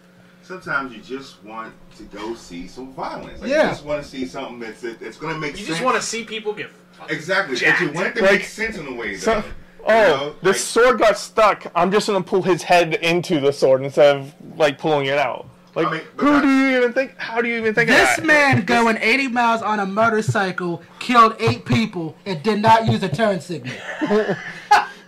[0.44, 3.42] sometimes you just want to go see some violence.
[3.42, 3.64] Like, Yeah.
[3.64, 5.68] You just want to see something that's that's going to make You sense.
[5.70, 6.70] just want to see people get.
[7.10, 7.56] Exactly.
[7.56, 7.82] But jacked.
[7.82, 9.12] you want it to Like, make sense in a way.
[9.16, 9.18] Though.
[9.20, 9.44] So, You
[9.86, 11.66] oh, know, the like- sword got stuck.
[11.76, 15.48] I'm just gonna pull his head into the sword instead of like pulling it out.
[15.76, 17.16] Like, I mean, who I- do you even think?
[17.18, 18.26] How do you even think This of that?
[18.26, 23.10] man going 80 miles on a motorcycle killed eight people and did not use a
[23.10, 23.76] turn signal.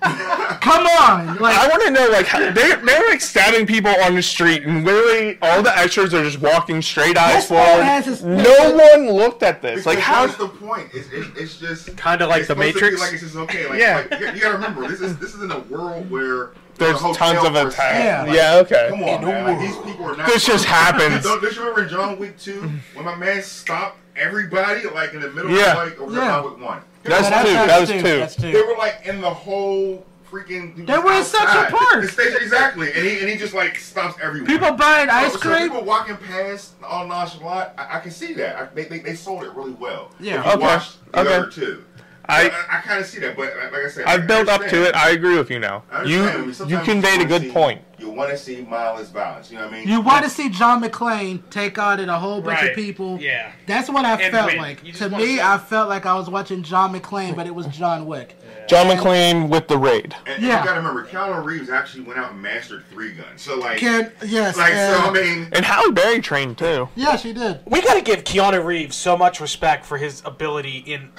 [0.01, 4.15] Come on, like I want to know, like, how, they they're like stabbing people on
[4.15, 7.83] the street, and literally all the extras are just walking straight eyes This forward.
[7.83, 9.71] has No one looked at this.
[9.83, 10.25] Because Like, how?
[10.27, 10.89] That's the point.
[10.93, 13.01] It's, it's, it's just Kinda like it's The supposed to be Matrix?
[13.01, 13.67] Like it's just okay.
[13.69, 14.07] Like, Yeah.
[14.09, 17.43] like, you, you gotta remember this is this is in a world where There's tons
[17.45, 17.79] of attacks.
[18.03, 18.23] Yeah.
[18.23, 18.87] Like, Yeah, okay.
[18.91, 19.43] Come on, man.
[19.45, 20.27] Like, these people are not.
[20.27, 21.23] This just happens.
[21.23, 22.61] Don't, don't you remember in John Wick 2
[22.95, 25.71] when my man stopped everybody like in the middle Yeah.
[25.71, 26.27] of like over Yeah.
[26.27, 26.81] John Wick 1?
[27.03, 27.53] That's Yeah, two.
[27.53, 27.97] that's That was two.
[28.01, 28.19] two.
[28.19, 28.51] That's two.
[28.51, 30.85] They were like in the whole freaking.
[30.85, 31.71] They were in Central outside.
[31.71, 32.01] Park.
[32.03, 34.47] The station, exactly, and he and he just like stops everyone.
[34.47, 35.69] People buying ice So- so cream.
[35.69, 37.69] people walking past all nonchalant.
[37.77, 38.55] I, I can see that.
[38.55, 40.11] I, they, they they sold it really well.
[40.19, 40.39] Yeah.
[40.41, 40.61] If you Okay.
[40.61, 41.33] watched the Okay.
[41.35, 41.83] other two.
[42.27, 44.61] I- I I, kind of see that, but like I said, I've I built up
[44.67, 44.95] to it.
[44.95, 45.83] I agree with you now.
[45.91, 46.71] I You understand.
[46.71, 47.81] I mean, you conveyed a good see- point.
[47.97, 49.51] You want to see mindless violence.
[49.51, 49.87] You know what I mean?
[49.89, 52.69] You want to see John McClane take on a whole bunch Right.
[52.69, 53.19] of people.
[53.19, 53.51] Yeah.
[53.67, 54.57] That's what I And felt win.
[54.57, 54.83] like.
[54.93, 58.05] To wanna me, I felt like I was watching John McClane, but it was John
[58.05, 58.39] Wick.
[58.69, 60.15] John McClane with the raid.
[60.25, 60.59] And Yeah.
[60.61, 63.41] you gotta remember, Keanu Reeves actually went out and mastered three guns.
[63.41, 65.01] So like, Can yes, like so.
[65.05, 66.87] I mean, And Halle Berry trained too.
[66.95, 67.59] yeah, she did.
[67.65, 71.09] We got to give Keanu Reeves so much respect for his ability in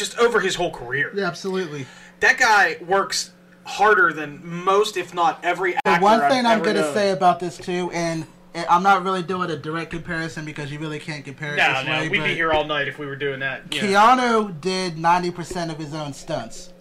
[0.00, 1.12] just over his whole career.
[1.14, 1.86] Yeah, absolutely.
[2.18, 3.30] That guy works
[3.64, 5.94] harder than most, if not every actor.
[5.94, 8.26] The one thing I'm gonna say about this too, and,
[8.68, 11.86] I'm not really doing a direct comparison because you really can't compare it No, this
[11.86, 12.08] no, way.
[12.08, 13.70] we'd be here all night if we were doing that.
[13.70, 16.72] Keanu did 90% of his own stunts.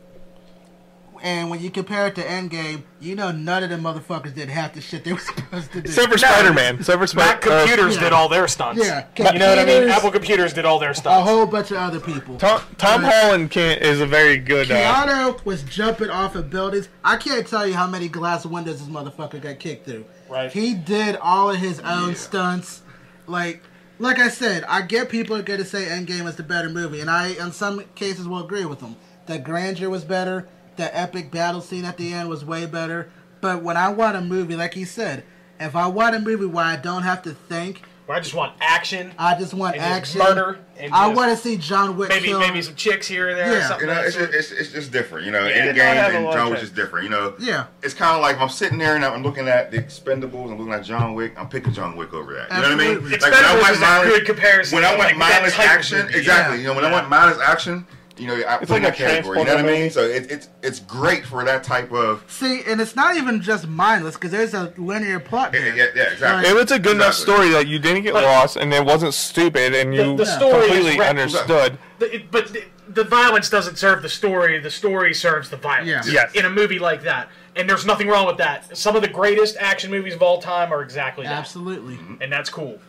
[1.22, 4.74] And when you compare it to Endgame, you know none of them motherfuckers did half
[4.74, 5.90] the shit they were supposed to do.
[5.90, 6.76] Except for Spider Man.
[6.76, 8.04] Except for Mac Spider Computers yeah.
[8.04, 8.86] did all their stunts.
[8.86, 9.90] Yeah, You know what I mean?
[9.90, 11.22] Apple Computers did all their stuff.
[11.22, 12.38] a whole bunch of other people.
[12.38, 14.72] Tom, Tom But- Holland can, is a very good.
[14.72, 16.90] Uh, Keanu was jumping off of buildings.
[17.04, 20.06] I can't tell you how many glass windows this motherfucker got kicked through.
[20.30, 20.52] Right.
[20.52, 22.14] He did all of his own Yeah.
[22.16, 22.82] stunts.
[23.28, 23.64] Like,
[24.00, 27.02] like I said, I get people are going to say Endgame is the better movie,
[27.02, 28.96] and I, in some cases, will agree with them.
[29.26, 30.48] The grandeur was better.
[30.80, 33.10] The epic battle scene at the end was way better.
[33.42, 35.26] But when I want a movie, like he said,
[35.60, 38.54] if I want a movie where I don't have to think, Where I just want
[38.62, 40.20] action, I just want and just action.
[40.38, 42.40] murder, and I want to see John Wick maybe kill.
[42.40, 43.52] maybe some chicks here or there.
[43.52, 43.68] Or Yeah.
[43.68, 45.26] something you know, like it's just, it's, it's just different.
[45.26, 47.04] You know, Yeah, Endgame no, I have a and John Wick is different.
[47.04, 47.66] You know, Yeah.
[47.84, 50.58] it's kind of like if I'm sitting there and I'm looking at the Expendables, I'm
[50.58, 51.34] looking at John Wick.
[51.38, 52.50] I'm picking John Wick over that.
[52.52, 52.98] You know what I mean?
[53.00, 53.18] Absolutely.
[53.18, 55.60] Like when I Expendables want is a good comparison When I to, want like, mindless
[55.60, 56.56] action, exactly.
[56.56, 56.62] Yeah.
[56.62, 56.94] You know, when I Yeah.
[56.94, 57.86] want mindless action,
[58.20, 59.40] you know, I put like in that a category.
[59.40, 59.90] You know what I mean?
[59.90, 62.24] So it, it's it's great for that type of.
[62.28, 65.76] See, and it's not even just mindless because there's a linear plot Yeah, there.
[65.76, 66.50] yeah, yeah, exactly.
[66.50, 69.14] It was a good enough story that you didn't get But- lost, and it wasn't
[69.14, 71.78] stupid, and you the story is completely understood.
[72.00, 74.60] The- it- but the, the violence doesn't serve the story.
[74.60, 76.08] The story serves the violence.
[76.08, 76.14] Yeah.
[76.14, 76.34] Yes.
[76.36, 78.76] In a movie like that, and there's nothing wrong with that.
[78.78, 81.98] Some of the greatest action movies of all time are exactly that, Absolutely.
[82.22, 82.80] And that's cool.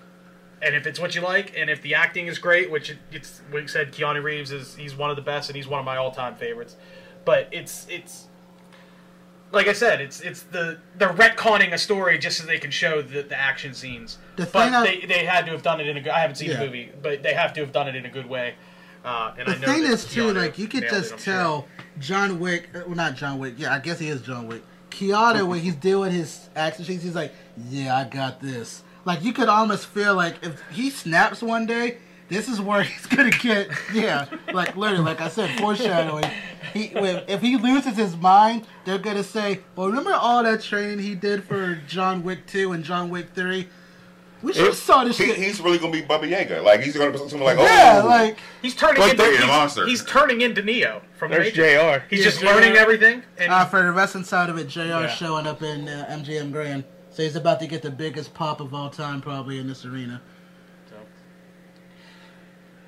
[0.62, 3.40] And if it's what you like, and if the acting is great, which it, it's
[3.52, 5.96] we said Keanu Reeves is he's one of the best, and he's one of my
[5.96, 6.76] all time favorites.
[7.24, 8.26] But it's it's
[9.52, 13.02] like I said, it's it's the they're retconning a story just so they can show
[13.02, 14.18] the, the action scenes.
[14.36, 16.12] The but I- they, they had to have done it in a good.
[16.12, 16.58] I haven't seen Yeah.
[16.58, 18.54] the movie, but they have to have done it in a good way.
[19.04, 21.08] Uh, and The I know thing is too, Keanu like you could nailed it, just
[21.24, 21.34] sure.
[21.34, 24.62] tell John Wick, uh, well not John Wick, yeah, I guess he is John Wick.
[24.90, 27.32] Keanu when he's doing his action scenes, he's like,
[27.70, 31.98] "Yeah, I got this." Like you could almost feel like if he snaps one day,
[32.28, 33.68] this is where he's gonna get.
[33.92, 36.24] Yeah, like literally, like I said, foreshadowing.
[36.74, 41.14] He if he loses his mind, they're gonna say, "Well, remember all that training he
[41.14, 43.68] did for John Wick two and John Wick three?
[44.42, 46.62] We should have saw this He, shit." he's really gonna be Baba Yaga.
[46.62, 49.46] Like he's gonna be something like, oh, yeah, like He's turning into the- he's, the
[49.46, 49.86] monster.
[49.86, 51.74] he's turning into Neo from the There's Matrix.
[52.03, 52.07] JR.
[52.09, 52.46] He's Yeah, just JR.
[52.46, 55.09] learning everything, and Uh, for the wrestling side of it, JR Yeah.
[55.09, 56.84] showing up in uh, MGM Grand.
[57.21, 60.23] So he's about to get the biggest pop of all time, probably in this arena.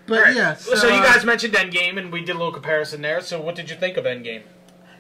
[0.06, 0.34] But right.
[0.34, 3.20] yeah, So, so, you uh, guys mentioned Endgame, and we did a little comparison there.
[3.20, 4.44] So what did you think of Endgame?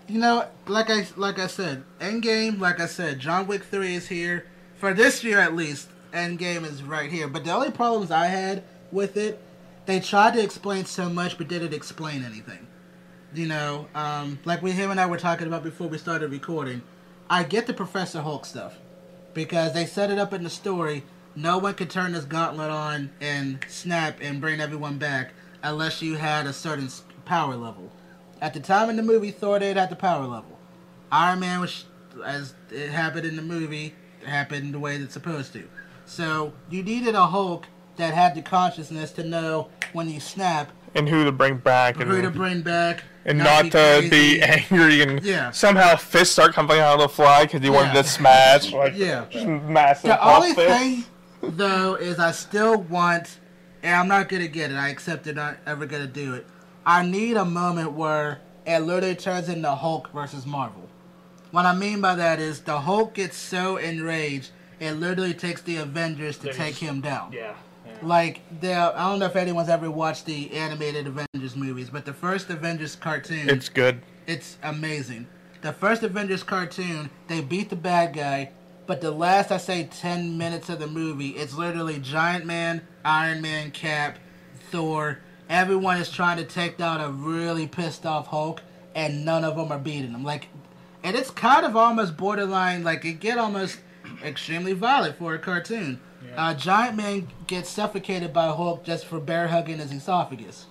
[0.06, 4.08] you know, like I like I said, Endgame, like I said, John Wick three is
[4.08, 4.44] here
[4.76, 5.88] for this year at least.
[6.12, 7.26] Endgame is right here.
[7.26, 9.40] But the only problems I had with it,
[9.86, 12.66] they tried to explain so much, but didn't explain anything.
[13.32, 16.82] You know, um, like we him and I were talking about before we started recording.
[17.30, 18.76] I get the Professor Hulk stuff
[19.34, 21.04] because they set it up in the story.
[21.34, 26.16] No one could turn this gauntlet on and snap and bring everyone back unless you
[26.16, 26.88] had a certain
[27.24, 27.90] power level.
[28.40, 30.58] At the time in the movie, Thor did at the power level.
[31.10, 31.84] Iron Man was,
[32.24, 33.94] as it happened in the movie,
[34.26, 35.68] happened the way it's supposed to.
[36.06, 37.66] So you needed a Hulk
[37.96, 42.10] that had the consciousness to know when you snap and who to bring back and
[42.10, 44.42] who to bring back, and not, be to be crazy.
[44.42, 45.50] angry and Yeah.
[45.50, 49.24] somehow fists start coming out of the fly because he wanted to smash like Yeah.
[49.30, 50.78] just massive The only fists.
[50.78, 51.04] thing,
[51.42, 53.38] though, is I still want,
[53.82, 54.76] and I'm not gonna get it.
[54.76, 55.36] I accept it.
[55.36, 56.46] Not ever gonna do it.
[56.84, 60.88] I need a moment where it literally turns into Hulk versus Marvel.
[61.52, 65.76] What I mean by that is the Hulk gets so enraged, it literally takes the
[65.76, 67.32] Avengers to That take him down.
[67.32, 67.52] Yeah.
[68.02, 72.12] Like the, I don't know if anyone's ever watched the animated Avengers movies, but the
[72.12, 74.02] first Avengers cartoon, It's good.
[74.26, 75.26] it's amazing.
[75.62, 78.50] The first Avengers cartoon, they beat the bad guy,
[78.86, 83.40] but the last I say ten minutes of the movie, it's literally Giant Man, Iron
[83.40, 84.18] Man, Cap,
[84.70, 85.20] Thor.
[85.48, 88.62] Everyone is trying to take down a really pissed off Hulk,
[88.94, 90.24] and none of them are beating him.
[90.24, 90.48] Like,
[91.04, 92.82] and it's kind of almost borderline.
[92.82, 93.78] Like it get almost
[94.24, 96.00] extremely violent for a cartoon.
[96.36, 100.66] Uh, Giant Man gets suffocated by Hulk just for bear hugging his esophagus.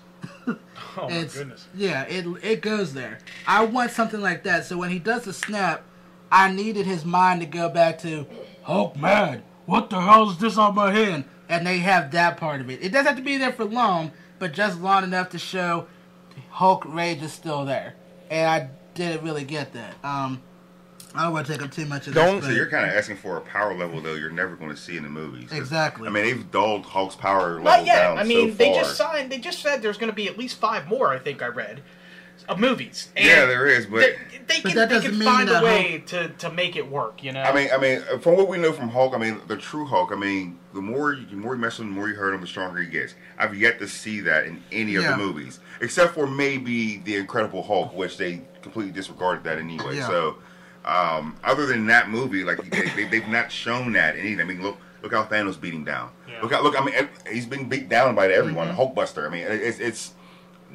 [0.98, 1.68] Oh my goodness.
[1.74, 3.20] Yeah, it it goes there.
[3.48, 4.66] I want something like that.
[4.66, 5.84] So when he does the snap,
[6.32, 8.26] I needed his mind to go back to
[8.64, 9.44] Hulk mad.
[9.66, 11.26] What the hell is this on my hand?
[11.48, 12.84] And they have that part of it.
[12.84, 15.88] It doesn't have to be there for long, but just long enough to show
[16.50, 17.96] Hulk rage is still there.
[18.30, 19.96] And I didn't really get that.
[20.04, 20.42] Um,
[21.14, 22.24] I don't want to take up too much of this.
[22.24, 22.46] Don't- this.
[22.50, 24.96] So you're kind of asking for a power level though you're never going to see
[24.98, 25.52] in the movies.
[25.52, 26.08] Exactly.
[26.08, 27.96] I mean, they've dulled Hulk's power level Not yet.
[28.02, 28.76] down I mean, so they far.
[28.82, 29.32] just signed.
[29.32, 31.10] They just said there's going to be at least five more.
[31.10, 31.82] I think I read
[32.50, 33.10] of movies.
[33.16, 35.50] And Yeah, there is, but they, they But can, that they doesn't can mean find
[35.50, 37.24] a that way to, to make it work.
[37.24, 37.42] You know.
[37.44, 39.86] I mean, I mean, uh, from what we know from Hulk, I mean, the true
[39.86, 40.12] Hulk.
[40.12, 42.34] I mean, the more you, the more you mess with him, the more you hurt
[42.34, 43.14] him, the stronger he gets.
[43.38, 45.12] I've yet to see that in any of Yeah.
[45.12, 49.98] the movies, except for maybe the Incredible Hulk, which they completely disregarded that anyway.
[49.98, 50.08] Yeah.
[50.08, 50.38] So,
[50.86, 54.42] um, other than that movie, like they, they, they've not shown that in anything.
[54.42, 56.12] I mean, look, look how Thanos beat him down.
[56.28, 56.42] Yeah.
[56.42, 56.80] Look, how, look.
[56.80, 58.70] I mean, he's been beat down by everyone.
[58.70, 58.80] Mm-hmm.
[58.80, 59.26] Hulkbuster.
[59.26, 60.14] I mean, it's it's.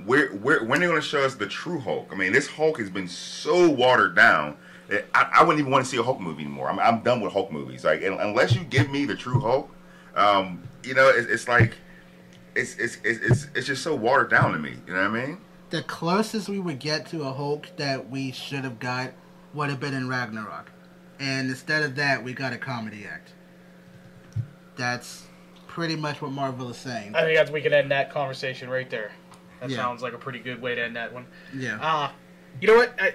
[0.04, 2.10] Where, where, when they're they going to show us the true Hulk?
[2.12, 5.86] I mean, this Hulk has been so watered down that I, I wouldn't even want
[5.86, 6.68] to see a Hulk movie anymore.
[6.68, 7.82] I'm, I'm done with Hulk movies.
[7.82, 9.70] Like, unless you give me the true Hulk,
[10.14, 11.76] um, you know, it's, it's like,
[12.54, 14.74] it's, it's, it's, it's, it's just so watered down to me.
[14.86, 15.38] You know what I mean?
[15.70, 19.12] the closest we would get to a Hulk that we should have got
[19.56, 20.70] would have been in Ragnarok.
[21.18, 23.32] And instead of that, we got a comedy act.
[24.76, 25.24] That's
[25.66, 27.14] pretty much what Marvel is saying.
[27.14, 29.12] I think that's we can end that conversation right there.
[29.60, 29.76] That Yeah.
[29.78, 31.26] sounds like a pretty good way to end that one.
[31.54, 31.78] Yeah.
[31.80, 32.10] Uh,
[32.60, 33.14] you know what, I,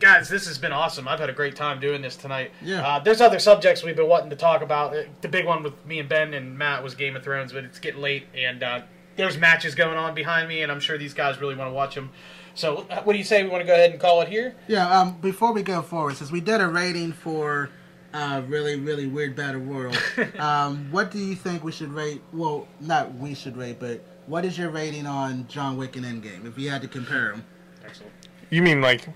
[0.00, 0.28] guys?
[0.28, 1.08] This has been awesome.
[1.08, 2.52] I've had a great time doing this tonight.
[2.60, 2.86] Yeah.
[2.86, 4.94] Uh, there's other subjects we've been wanting to talk about.
[4.94, 7.64] Uh, The big one with me and Ben and Matt was Game of Thrones, but
[7.64, 8.80] it's getting late, and uh,
[9.16, 11.94] there's matches going on behind me, and I'm sure these guys really want to watch
[11.94, 12.10] them.
[12.58, 13.44] So, uh, what do you say?
[13.44, 14.52] We want to go ahead and call it here?
[14.66, 17.70] Yeah, um, before we go forward, since we did a rating for
[18.12, 19.94] uh, really, really weird battle royal,
[20.40, 22.20] um, what do you think we should rate?
[22.32, 26.46] Well, not we should rate, but what is your rating on John Wick and Endgame?
[26.46, 27.44] If you had to compare them,
[27.86, 28.12] Excellent.
[28.50, 29.12] You mean like uh,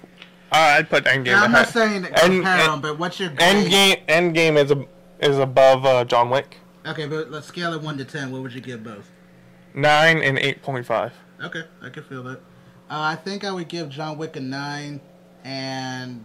[0.53, 1.25] I'd put Endgame.
[1.25, 3.41] now, I'm not saying to End- compare end- them, but what's your grade?
[3.41, 4.87] Endgame Endgame is a,
[5.19, 6.59] is above uh, John Wick.
[6.87, 8.31] Okay, but let's scale it one to ten.
[8.31, 9.11] What would you give both?
[9.75, 11.13] Nine and eight point five.
[11.43, 12.41] Okay, I can feel that.
[12.93, 15.01] Uh, I think I would give John Wick a nine,
[15.45, 16.23] and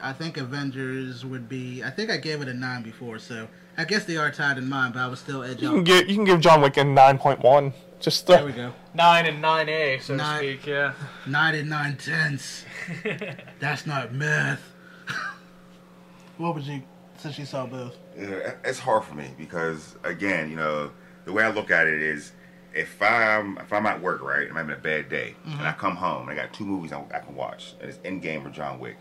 [0.00, 1.84] I think Avengers would be.
[1.84, 3.46] I think I gave it a nine before, so
[3.76, 5.84] I guess they are tied in mine, but I would still edge You can out.
[5.84, 7.74] get you can give John Wick a nine point one.
[8.00, 8.72] Just There we go.
[8.94, 10.66] Nine and nine A, so Nine- to speak.
[10.66, 10.94] Yeah.
[11.26, 12.64] Nine and nine tenths.
[13.60, 14.62] That's not math.
[16.38, 16.82] what would you,
[17.18, 17.94] since you saw both?
[18.16, 20.90] It's hard for me because again, you know,
[21.26, 22.32] the way I look at it is,
[22.74, 25.96] if I'm if I'm at work, right, I'm having a bad day, and I come
[25.96, 28.78] home, and I got two movies I, I can watch, and it's Endgame or John
[28.78, 28.96] Wick.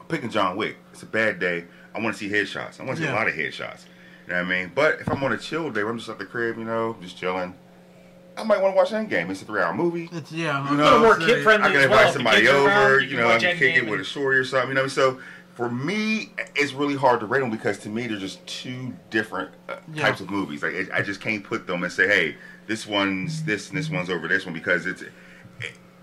[0.00, 0.76] I'm picking John Wick.
[0.92, 1.64] It's a bad day.
[1.94, 2.80] I want to see headshots.
[2.80, 3.14] I want to see Yeah.
[3.14, 3.84] a lot of headshots.
[4.26, 4.72] You know what I mean?
[4.74, 6.96] But if I'm on a chill day, where I'm just at the crib, you know,
[7.00, 7.54] just chilling,
[8.36, 9.30] I might want to watch Endgame.
[9.30, 10.08] It's a three-hour movie.
[10.12, 10.66] It's yeah.
[10.68, 11.98] You A know, little more kid friendly I can as well.
[12.00, 14.06] invite somebody kids over, around, you can know, I can kick it with a and-
[14.06, 14.88] story or something, you know.
[14.88, 15.20] So
[15.54, 19.50] for me, it's really hard to rate them because to me, they're just two different
[19.68, 20.02] uh, Yeah.
[20.02, 20.62] types of movies.
[20.64, 22.36] Like it, I just can't put them and say, hey,
[22.66, 25.04] this one's this and this one's over this one because it's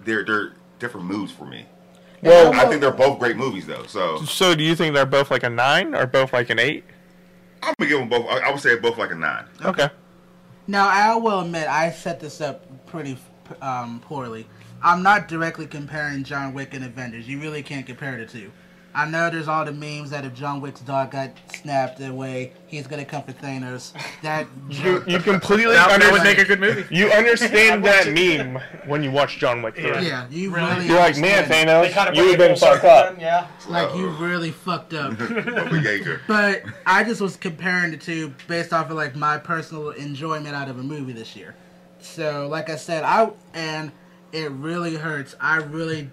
[0.03, 1.65] they're they're different moods for me.
[2.21, 3.85] well, I think they're both great movies though.
[3.85, 6.83] So so do you think they're both like a nine or both like an eight?
[7.63, 8.25] I'm gonna give them both.
[8.27, 9.45] I, I would say both like a nine.
[9.63, 9.89] Okay.
[10.67, 13.17] Now, I will admit, I set this up pretty
[13.61, 14.47] um, poorly.
[14.83, 17.27] I'm not directly comparing John Wick and Avengers.
[17.27, 18.51] You really can't compare the two.
[18.93, 22.87] I know there's all the memes that if John Wick's dog got snapped away, he's
[22.87, 23.93] gonna come for Thanos.
[24.21, 26.23] That You you completely That, that would understand.
[26.23, 26.95] make a good movie.
[26.95, 29.83] You understand that meme when you watch John Wick 3.
[29.85, 30.01] Yeah.
[30.01, 30.69] yeah, you Really?
[30.73, 30.87] really.
[30.87, 31.69] You're like, man, understand.
[31.69, 33.11] Thanos, kind of you've been full fucked up.
[33.11, 33.47] then, Yeah.
[33.69, 35.13] Like you really fucked up.
[36.27, 40.69] But I just was comparing the two based off of like my personal enjoyment out
[40.69, 41.55] of a movie this year.
[41.99, 43.91] So, like I said, I and
[44.31, 45.35] it really hurts.
[45.39, 46.09] I really,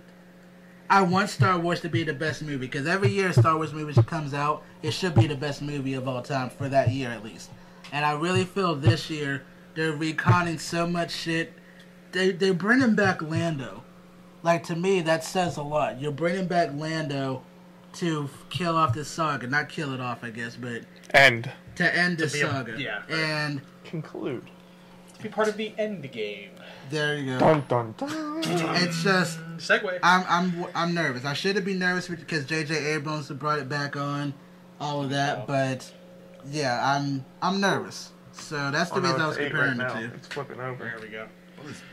[0.91, 3.72] I want Star Wars to be the best movie because every year a Star Wars
[3.74, 7.11] movie comes out, it should be the best movie of all time for that year
[7.11, 7.51] at least.
[7.93, 9.43] And I really feel this year
[9.74, 11.53] they're retconning so much shit.
[12.12, 13.84] They they're bringing back Lando.
[14.43, 16.01] Like to me, that says a lot.
[16.01, 17.43] You're bringing back Lando
[17.95, 22.18] to kill off this saga, not kill it off, I guess, but And to end
[22.18, 22.80] the be a- saga.
[22.80, 23.03] yeah.
[23.11, 24.49] And conclude.
[25.19, 26.51] To be part of the end game.
[26.91, 27.39] there you go.
[27.41, 28.41] Dun dun dun.
[28.77, 29.99] It's just segue.
[30.03, 31.25] I'm I'm I'm nervous.
[31.25, 32.95] I should have been nervous because J.J.
[32.95, 34.33] Abrams brought it back on,
[34.81, 35.47] all of that.
[35.49, 35.91] But
[36.47, 38.12] yeah, I'm I'm nervous.
[38.33, 40.09] So that's the Oh, no, reason I was comparing right the now.
[40.09, 40.14] two.
[40.14, 40.85] It's flipping over.
[40.85, 41.27] There we go.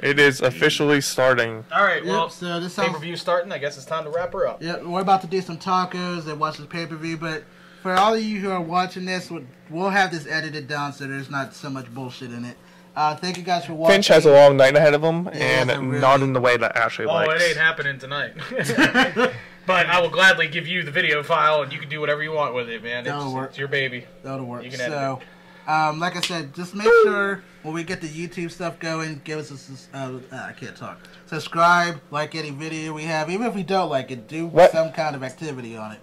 [0.03, 1.65] It is officially starting.
[1.73, 2.05] All right.
[2.05, 2.31] Well, Yep.
[2.31, 2.93] So this pay sounds.
[2.93, 3.51] per view starting.
[3.51, 4.61] I guess it's time to wrap her up.
[4.61, 4.83] Yep.
[4.83, 7.17] We're about to do some tacos and watch the pay per view.
[7.17, 7.43] But
[7.81, 11.07] for all of you who are watching this, we'll- we'll have this edited down so
[11.07, 12.57] there's not so much bullshit in it.
[12.95, 13.95] Uh, thank you guys for watching.
[13.95, 16.39] Finch has a long night ahead of him, it's a and really- not in the
[16.39, 17.29] way that Ashley likes.
[17.29, 18.33] Oh, it ain't happening tonight.
[19.65, 22.31] but I will gladly give you the video file, and you can do whatever you
[22.31, 22.99] want with it, man.
[22.99, 23.49] It's, That'll work.
[23.49, 24.05] it's your baby.
[24.23, 24.63] That'll work.
[24.63, 25.21] You can edit so,
[25.67, 29.39] um, like I said, just make sure when we get the YouTube stuff going, give
[29.39, 29.97] us a.
[29.97, 30.99] Uh, uh, I can't talk.
[31.25, 34.71] Subscribe, like any video we have, even if we don't like it, do What?
[34.71, 35.99] some kind of activity on it.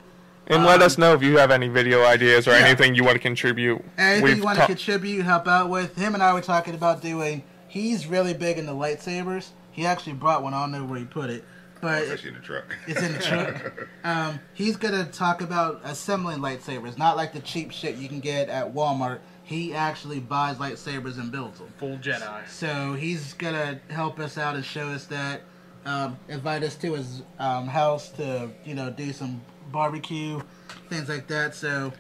[0.53, 2.67] And let us know if you have any video ideas or Yeah.
[2.67, 3.83] anything you want to contribute.
[3.97, 5.97] Anything We've you want to contribute, help out with.
[5.97, 7.43] Him and I were talking about doing.
[7.69, 9.49] He's really big into lightsabers.
[9.71, 10.53] He actually brought one.
[10.53, 11.45] I don't know where he put it,
[11.81, 12.77] but It's actually in the truck.
[12.87, 13.89] It's in the truck.
[14.05, 18.49] Um, he's gonna talk about assembling lightsabers, not like the cheap shit you can get
[18.49, 19.21] at Walmart.
[19.45, 21.69] He actually buys lightsabers and builds them.
[21.79, 22.49] Full Jedi.
[22.49, 25.43] So he's gonna help us out and show us that.
[25.87, 29.41] Um, invite us to his um, house to you know do some
[29.73, 30.41] barbecue,
[30.89, 31.55] things like that.
[31.55, 31.93] So,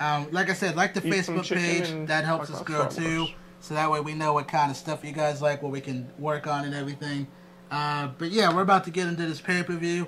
[0.00, 2.06] um, like I said, like the Eat Facebook page.
[2.08, 3.26] That helps us grow too.
[3.60, 6.08] So that way we know what kind of stuff you guys like, what we can
[6.18, 7.26] work on and everything.
[7.70, 10.06] Uh, but yeah, we're about to get into this pay per view.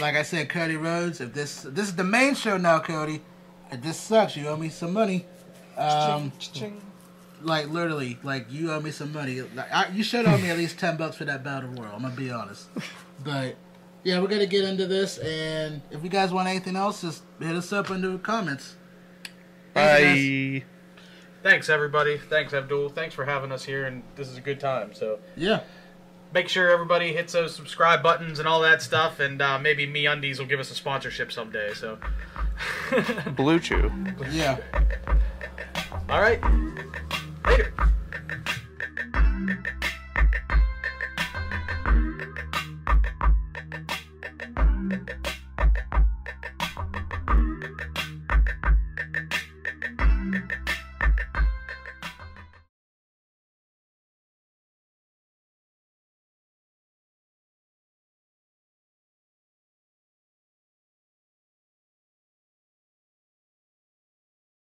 [0.00, 1.20] Like I said, Cody Rhodes.
[1.20, 3.22] If this this is the main show now, Cody.
[3.70, 5.26] If this sucks, you owe me some money.
[5.76, 6.32] Um,
[7.42, 9.42] like literally, like you owe me some money.
[9.42, 11.94] Like, I, you should owe me at least ten bucks for that battle royal.
[11.94, 12.66] I'm gonna be honest.
[13.24, 13.56] But
[14.04, 17.54] yeah, we're gonna get into this, and if you guys want anything else, just hit
[17.54, 18.76] us up in the comments.
[19.74, 20.64] Thanks, Bye.
[21.42, 22.18] Thanks everybody.
[22.18, 22.90] Thanks Abdul.
[22.90, 24.92] Thanks for having us here, and this is a good time.
[24.92, 25.62] So yeah,
[26.32, 30.38] make sure everybody hits those subscribe buttons and all that stuff, and uh, maybe MeUndies
[30.38, 31.72] will give us a sponsorship someday.
[31.74, 31.98] So
[32.90, 34.32] BlueChew.
[34.32, 34.58] Yeah.
[36.08, 36.42] All right.
[37.46, 37.72] Later.